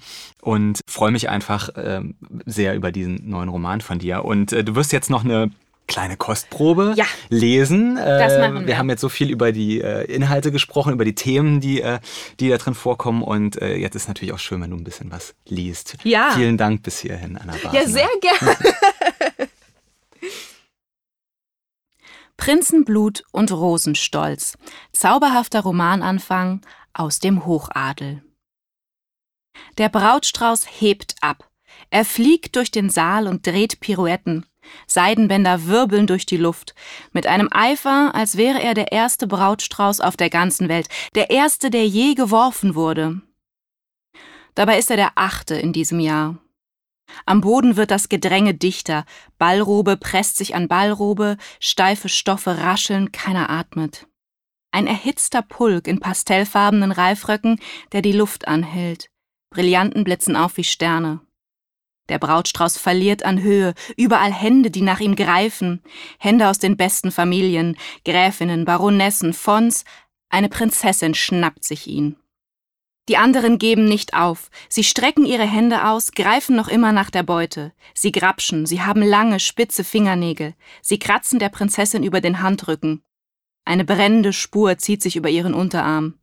und 0.47 0.79
freue 0.89 1.11
mich 1.11 1.29
einfach 1.29 1.69
ähm, 1.75 2.15
sehr 2.45 2.75
über 2.75 2.91
diesen 2.93 3.29
neuen 3.29 3.49
Roman 3.49 3.81
von 3.81 3.99
dir. 3.99 4.23
Und 4.25 4.53
äh, 4.53 4.63
du 4.63 4.75
wirst 4.75 4.91
jetzt 4.93 5.09
noch 5.09 5.25
eine 5.25 5.51
kleine 5.87 6.17
Kostprobe 6.17 6.93
Ja. 6.97 7.05
lesen. 7.29 7.97
Äh, 7.97 8.05
Das 8.19 8.39
machen 8.39 8.61
wir. 8.61 8.67
wir 8.67 8.77
haben 8.77 8.89
jetzt 8.89 9.01
so 9.01 9.09
viel 9.09 9.29
über 9.29 9.51
die 9.51 9.81
äh, 9.81 10.03
Inhalte 10.05 10.51
gesprochen, 10.51 10.93
über 10.93 11.05
die 11.05 11.15
Themen, 11.15 11.59
die, 11.61 11.81
äh, 11.81 11.99
die 12.39 12.49
da 12.49 12.57
drin 12.57 12.73
vorkommen. 12.75 13.23
Und 13.23 13.61
äh, 13.61 13.75
jetzt 13.75 13.95
ist 13.95 14.07
natürlich 14.07 14.33
auch 14.33 14.39
schön, 14.39 14.61
wenn 14.61 14.71
du 14.71 14.77
ein 14.77 14.83
bisschen 14.83 15.11
was 15.11 15.33
liest. 15.47 15.95
Ja. 16.03 16.31
Vielen 16.33 16.57
Dank 16.57 16.83
bis 16.83 16.99
hierhin, 16.99 17.37
Anna 17.37 17.53
Basner. 17.61 17.73
Ja, 17.81 17.87
sehr 17.87 18.07
gerne. 18.21 18.57
Prinzenblut 22.37 23.23
und 23.31 23.51
Rosenstolz. 23.51 24.57
Zauberhafter 24.93 25.61
Romananfang 25.61 26.61
aus 26.93 27.19
dem 27.19 27.45
Hochadel. 27.45 28.23
Der 29.77 29.89
Brautstrauß 29.89 30.67
hebt 30.79 31.15
ab. 31.21 31.49
Er 31.89 32.05
fliegt 32.05 32.55
durch 32.55 32.71
den 32.71 32.89
Saal 32.89 33.27
und 33.27 33.45
dreht 33.45 33.79
Pirouetten. 33.79 34.45
Seidenbänder 34.85 35.67
wirbeln 35.67 36.07
durch 36.07 36.25
die 36.25 36.37
Luft. 36.37 36.75
Mit 37.13 37.27
einem 37.27 37.49
Eifer, 37.51 38.13
als 38.13 38.37
wäre 38.37 38.61
er 38.61 38.73
der 38.73 38.91
erste 38.91 39.27
Brautstrauß 39.27 40.01
auf 40.01 40.17
der 40.17 40.29
ganzen 40.29 40.69
Welt. 40.69 40.89
Der 41.15 41.29
erste, 41.29 41.69
der 41.69 41.87
je 41.87 42.13
geworfen 42.15 42.75
wurde. 42.75 43.21
Dabei 44.55 44.77
ist 44.77 44.89
er 44.89 44.97
der 44.97 45.11
achte 45.15 45.55
in 45.55 45.71
diesem 45.71 45.99
Jahr. 45.99 46.37
Am 47.25 47.41
Boden 47.41 47.77
wird 47.77 47.91
das 47.91 48.09
Gedränge 48.09 48.53
dichter. 48.53 49.05
Ballrobe 49.37 49.97
presst 49.97 50.37
sich 50.37 50.55
an 50.55 50.67
Ballrobe, 50.67 51.37
steife 51.59 52.09
Stoffe 52.09 52.57
rascheln, 52.57 53.11
keiner 53.11 53.49
atmet. 53.49 54.07
Ein 54.71 54.87
erhitzter 54.87 55.41
Pulk 55.41 55.87
in 55.87 55.99
pastellfarbenen 55.99 56.91
Reifröcken, 56.91 57.59
der 57.93 58.01
die 58.01 58.11
Luft 58.11 58.47
anhält. 58.47 59.09
Brillanten 59.57 60.03
blitzen 60.03 60.35
auf 60.35 60.57
wie 60.57 60.63
Sterne. 60.63 61.19
Der 62.09 62.19
Brautstrauß 62.19 62.77
verliert 62.77 63.25
an 63.25 63.41
Höhe, 63.41 63.73
überall 63.95 64.31
Hände, 64.31 64.69
die 64.69 64.83
nach 64.83 64.99
ihm 64.99 65.15
greifen. 65.15 65.81
Hände 66.19 66.47
aus 66.47 66.59
den 66.59 66.77
besten 66.77 67.11
Familien, 67.11 67.75
Gräfinnen, 68.05 68.65
Baronessen, 68.65 69.33
Fons. 69.33 69.83
Eine 70.29 70.47
Prinzessin 70.47 71.15
schnappt 71.15 71.63
sich 71.63 71.87
ihn. 71.87 72.17
Die 73.09 73.17
anderen 73.17 73.57
geben 73.57 73.85
nicht 73.85 74.13
auf. 74.13 74.51
Sie 74.69 74.83
strecken 74.83 75.25
ihre 75.25 75.47
Hände 75.47 75.85
aus, 75.87 76.11
greifen 76.11 76.55
noch 76.55 76.67
immer 76.67 76.91
nach 76.91 77.09
der 77.09 77.23
Beute. 77.23 77.73
Sie 77.95 78.11
grapschen, 78.11 78.67
sie 78.67 78.83
haben 78.83 79.01
lange, 79.01 79.39
spitze 79.39 79.83
Fingernägel. 79.83 80.53
Sie 80.83 80.99
kratzen 80.99 81.39
der 81.39 81.49
Prinzessin 81.49 82.03
über 82.03 82.21
den 82.21 82.43
Handrücken. 82.43 83.01
Eine 83.65 83.85
brennende 83.85 84.33
Spur 84.33 84.77
zieht 84.77 85.01
sich 85.01 85.15
über 85.15 85.29
ihren 85.29 85.55
Unterarm. 85.55 86.19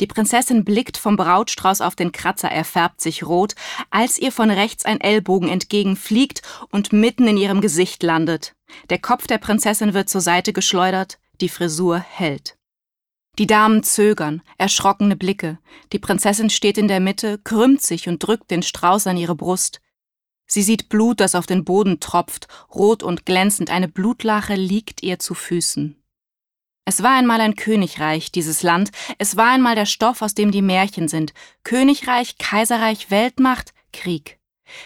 Die 0.00 0.06
Prinzessin 0.06 0.64
blickt 0.64 0.96
vom 0.96 1.16
Brautstrauß 1.16 1.82
auf 1.82 1.94
den 1.94 2.10
Kratzer, 2.10 2.50
er 2.50 2.64
färbt 2.64 3.02
sich 3.02 3.22
rot, 3.22 3.54
als 3.90 4.18
ihr 4.18 4.32
von 4.32 4.50
rechts 4.50 4.86
ein 4.86 5.00
Ellbogen 5.00 5.48
entgegenfliegt 5.48 6.40
und 6.70 6.92
mitten 6.92 7.28
in 7.28 7.36
ihrem 7.36 7.60
Gesicht 7.60 8.02
landet. 8.02 8.54
Der 8.88 8.98
Kopf 8.98 9.26
der 9.26 9.38
Prinzessin 9.38 9.92
wird 9.92 10.08
zur 10.08 10.22
Seite 10.22 10.54
geschleudert, 10.54 11.18
die 11.42 11.50
Frisur 11.50 11.98
hält. 11.98 12.56
Die 13.38 13.46
Damen 13.46 13.82
zögern, 13.82 14.42
erschrockene 14.58 15.16
Blicke. 15.16 15.58
Die 15.92 15.98
Prinzessin 15.98 16.50
steht 16.50 16.78
in 16.78 16.88
der 16.88 17.00
Mitte, 17.00 17.38
krümmt 17.38 17.82
sich 17.82 18.08
und 18.08 18.18
drückt 18.18 18.50
den 18.50 18.62
Strauß 18.62 19.06
an 19.06 19.16
ihre 19.16 19.36
Brust. 19.36 19.80
Sie 20.46 20.62
sieht 20.62 20.88
Blut, 20.88 21.20
das 21.20 21.34
auf 21.34 21.46
den 21.46 21.64
Boden 21.64 22.00
tropft, 22.00 22.48
rot 22.74 23.02
und 23.02 23.24
glänzend, 23.24 23.70
eine 23.70 23.86
Blutlache 23.86 24.56
liegt 24.56 25.02
ihr 25.02 25.18
zu 25.18 25.34
Füßen. 25.34 25.99
Es 26.90 27.04
war 27.04 27.16
einmal 27.16 27.40
ein 27.40 27.54
Königreich, 27.54 28.32
dieses 28.32 28.64
Land, 28.64 28.90
es 29.18 29.36
war 29.36 29.52
einmal 29.52 29.76
der 29.76 29.86
Stoff, 29.86 30.22
aus 30.22 30.34
dem 30.34 30.50
die 30.50 30.60
Märchen 30.60 31.06
sind. 31.06 31.32
Königreich, 31.62 32.36
Kaiserreich, 32.36 33.12
Weltmacht, 33.12 33.72
Krieg. 33.92 34.40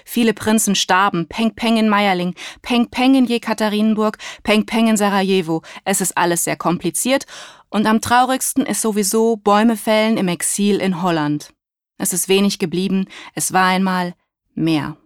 Viele 0.05 0.35
Prinzen 0.35 0.75
starben, 0.75 1.29
Peng 1.29 1.55
Peng 1.55 1.79
in 1.79 1.89
Meierling, 1.89 2.35
Peng 2.61 2.91
Peng 2.91 3.15
in 3.15 3.25
Jekaterinburg, 3.25 4.19
Peng 4.43 4.67
Peng 4.67 4.89
in 4.89 4.99
Sarajevo. 4.99 5.63
Es 5.87 6.03
ist 6.03 6.19
alles 6.19 6.45
sehr 6.45 6.57
kompliziert 6.57 7.25
und 7.71 7.87
am 7.87 8.03
traurigsten 8.03 8.67
ist 8.67 8.83
sowieso 8.83 9.37
Bäume 9.39 9.79
fällen 9.79 10.19
im 10.19 10.29
Exil 10.29 10.83
in 10.83 11.01
Holland. 11.01 11.55
Es 11.97 12.13
ist 12.13 12.29
wenig 12.29 12.59
geblieben, 12.59 13.07
es 13.35 13.55
war 13.55 13.69
einmal 13.69 14.13
mehr. 14.53 14.99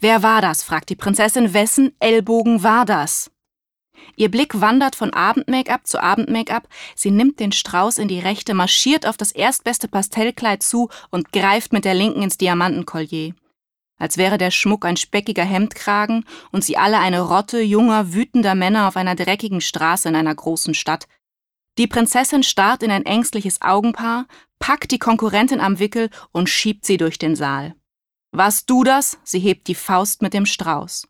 Wer 0.00 0.24
war 0.24 0.40
das? 0.40 0.64
fragt 0.64 0.90
die 0.90 0.96
Prinzessin. 0.96 1.54
Wessen 1.54 1.94
Ellbogen 2.00 2.64
war 2.64 2.86
das? 2.86 3.30
Ihr 4.16 4.30
Blick 4.30 4.60
wandert 4.60 4.96
von 4.96 5.12
Abend-Make-up 5.12 5.86
zu 5.86 6.02
Abend-Make-up. 6.02 6.68
Sie 6.94 7.10
nimmt 7.10 7.40
den 7.40 7.52
Strauß 7.52 7.98
in 7.98 8.08
die 8.08 8.20
rechte, 8.20 8.54
marschiert 8.54 9.06
auf 9.06 9.16
das 9.16 9.32
erstbeste 9.32 9.88
Pastellkleid 9.88 10.62
zu 10.62 10.88
und 11.10 11.32
greift 11.32 11.72
mit 11.72 11.84
der 11.84 11.94
linken 11.94 12.22
ins 12.22 12.38
Diamantenkollier 12.38 13.34
als 13.98 14.18
wäre 14.18 14.38
der 14.38 14.50
Schmuck 14.50 14.84
ein 14.84 14.96
speckiger 14.96 15.44
Hemdkragen 15.44 16.24
und 16.52 16.64
sie 16.64 16.76
alle 16.76 16.98
eine 16.98 17.20
Rotte 17.20 17.60
junger, 17.60 18.12
wütender 18.12 18.54
Männer 18.54 18.88
auf 18.88 18.96
einer 18.96 19.14
dreckigen 19.14 19.60
Straße 19.60 20.08
in 20.08 20.16
einer 20.16 20.34
großen 20.34 20.74
Stadt. 20.74 21.06
Die 21.78 21.86
Prinzessin 21.86 22.42
starrt 22.42 22.82
in 22.82 22.90
ein 22.90 23.04
ängstliches 23.04 23.60
Augenpaar, 23.62 24.26
packt 24.58 24.90
die 24.90 24.98
Konkurrentin 24.98 25.60
am 25.60 25.78
Wickel 25.78 26.10
und 26.32 26.48
schiebt 26.48 26.86
sie 26.86 26.96
durch 26.96 27.18
den 27.18 27.36
Saal. 27.36 27.74
Warst 28.32 28.68
du 28.70 28.84
das? 28.84 29.18
Sie 29.24 29.38
hebt 29.38 29.68
die 29.68 29.74
Faust 29.74 30.22
mit 30.22 30.34
dem 30.34 30.46
Strauß. 30.46 31.08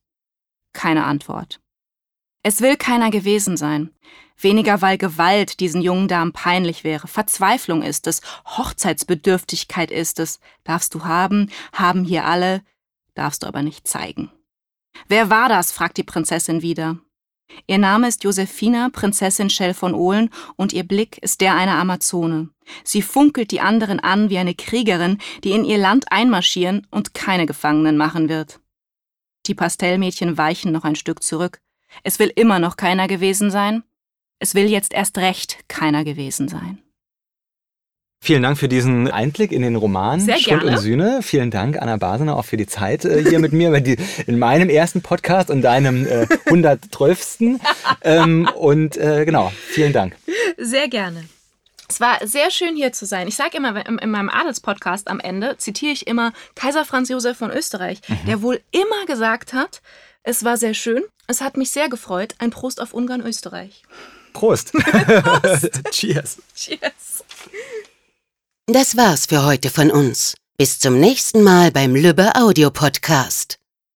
Keine 0.73 1.05
Antwort. 1.05 1.61
Es 2.49 2.61
will 2.61 2.77
keiner 2.77 3.11
gewesen 3.11 3.57
sein. 3.57 3.91
Weniger, 4.39 4.81
weil 4.81 4.99
Gewalt 4.99 5.59
diesen 5.59 5.83
jungen 5.83 6.07
Damen 6.07 6.33
peinlich 6.33 6.85
wäre. 6.85 7.09
Verzweiflung 7.09 7.83
ist 7.83 8.07
es, 8.07 8.21
Hochzeitsbedürftigkeit 8.57 9.91
ist 9.91 10.21
es. 10.21 10.39
Darfst 10.63 10.95
du 10.95 11.05
haben, 11.05 11.51
haben 11.73 12.05
hier 12.05 12.25
alle, 12.25 12.63
darfst 13.17 13.43
du 13.43 13.49
aber 13.49 13.63
nicht 13.63 13.89
zeigen. 13.89 14.31
Wer 15.09 15.29
war 15.29 15.49
das? 15.49 15.73
fragt 15.73 15.97
die 15.97 16.05
Prinzessin 16.05 16.63
wieder. 16.63 16.99
Ihr 17.67 17.79
Name 17.79 18.07
ist 18.07 18.23
Josephina, 18.23 18.91
Prinzessin 18.93 19.51
Schell 19.51 19.75
von 19.75 19.93
Ohlen, 19.93 20.31
und 20.55 20.73
ihr 20.73 20.85
Blick 20.85 21.19
ist 21.19 21.41
der 21.41 21.57
einer 21.57 21.79
Amazone. 21.79 22.51
Sie 22.85 23.03
funkelt 23.03 23.51
die 23.51 23.61
anderen 23.61 23.99
an 23.99 24.31
wie 24.31 24.39
eine 24.39 24.55
Kriegerin, 24.55 25.19
die 25.43 25.51
in 25.51 25.65
ihr 25.65 25.79
Land 25.79 26.13
einmarschieren 26.13 26.87
und 26.93 27.13
keine 27.13 27.47
Gefangenen 27.47 27.97
machen 27.97 28.29
wird. 28.29 28.61
Die 29.47 29.55
Pastellmädchen 29.57 30.39
weichen 30.39 30.71
noch 30.71 30.85
ein 30.85 30.95
Stück 30.95 31.25
zurück. 31.25 31.61
Es 32.03 32.19
will 32.19 32.33
immer 32.35 32.59
noch 32.59 32.77
keiner 32.77 33.09
gewesen 33.09 33.51
sein. 33.51 33.83
Es 34.39 34.55
will 34.55 34.67
jetzt 34.67 34.93
erst 34.93 35.19
recht 35.19 35.59
keiner 35.69 36.05
gewesen 36.05 36.49
sein. 36.49 36.79
Vielen 38.21 38.43
Dank 38.43 38.59
für 38.59 38.69
diesen 38.69 39.09
Einblick 39.09 39.53
in 39.53 39.63
den 39.63 39.77
Roman 39.77 40.21
Sehr 40.21 40.39
Schuld 40.39 40.63
gerne. 40.63 40.77
und 40.77 40.83
Sühne. 40.83 41.21
Vielen 41.23 41.51
Dank, 41.51 41.81
Anna 41.81 41.97
Basener, 41.97 42.37
auch 42.37 42.45
für 42.45 42.57
die 42.57 42.67
Zeit 42.67 43.05
äh, 43.05 43.23
hier 43.23 43.39
mit 43.39 43.53
mir 43.53 43.81
die, 43.81 43.97
in 44.27 44.39
meinem 44.39 44.69
ersten 44.69 45.01
Podcast 45.01 45.49
und 45.49 45.63
deinem 45.63 46.07
äh, 46.07 46.27
112. 46.47 47.39
ähm, 48.03 48.49
und 48.57 48.97
äh, 48.97 49.25
genau, 49.25 49.53
vielen 49.69 49.93
Dank. 49.93 50.17
Sehr 50.57 50.89
gerne. 50.89 51.25
Es 51.89 52.01
war 52.01 52.19
sehr 52.27 52.51
schön 52.51 52.75
hier 52.75 52.93
zu 52.93 53.07
sein. 53.07 53.29
Ich 53.29 53.37
sage 53.37 53.59
immer 53.59 53.87
in, 53.87 53.99
in 53.99 54.11
meinem 54.11 54.29
Adelspodcast 54.29 55.09
am 55.09 55.21
Ende, 55.21 55.57
zitiere 55.59 55.93
ich 55.93 56.09
immer 56.09 56.33
Kaiser 56.57 56.85
Franz 56.85 57.09
Josef 57.09 57.37
von 57.39 57.53
Österreich, 57.53 58.01
der 58.27 58.43
wohl 58.43 58.61
immer 58.73 59.07
gesagt 59.07 59.53
hat, 59.53 59.83
es 60.27 60.45
war 60.45 60.57
sehr 60.57 60.75
schön, 60.75 61.05
es 61.29 61.41
hat 61.41 61.57
mich 61.57 61.71
sehr 61.71 61.89
gefreut, 61.89 62.35
ein 62.39 62.51
Prost 62.51 62.81
auf 62.81 62.93
Ungarn-Österreich. 62.93 63.85
Prost. 64.33 64.73
Cheers. 65.91 66.39
Cheers. 66.55 67.25
Das 68.67 68.97
war's 68.97 69.27
für 69.27 69.45
heute 69.45 69.71
von 69.71 69.91
uns. 69.91 70.35
Bis 70.59 70.81
zum 70.81 70.99
nächsten 70.99 71.45
Mal 71.45 71.71
beim 71.71 71.95
Lübbe 71.95 72.35
Audio 72.35 72.71
Podcast. 72.71 73.59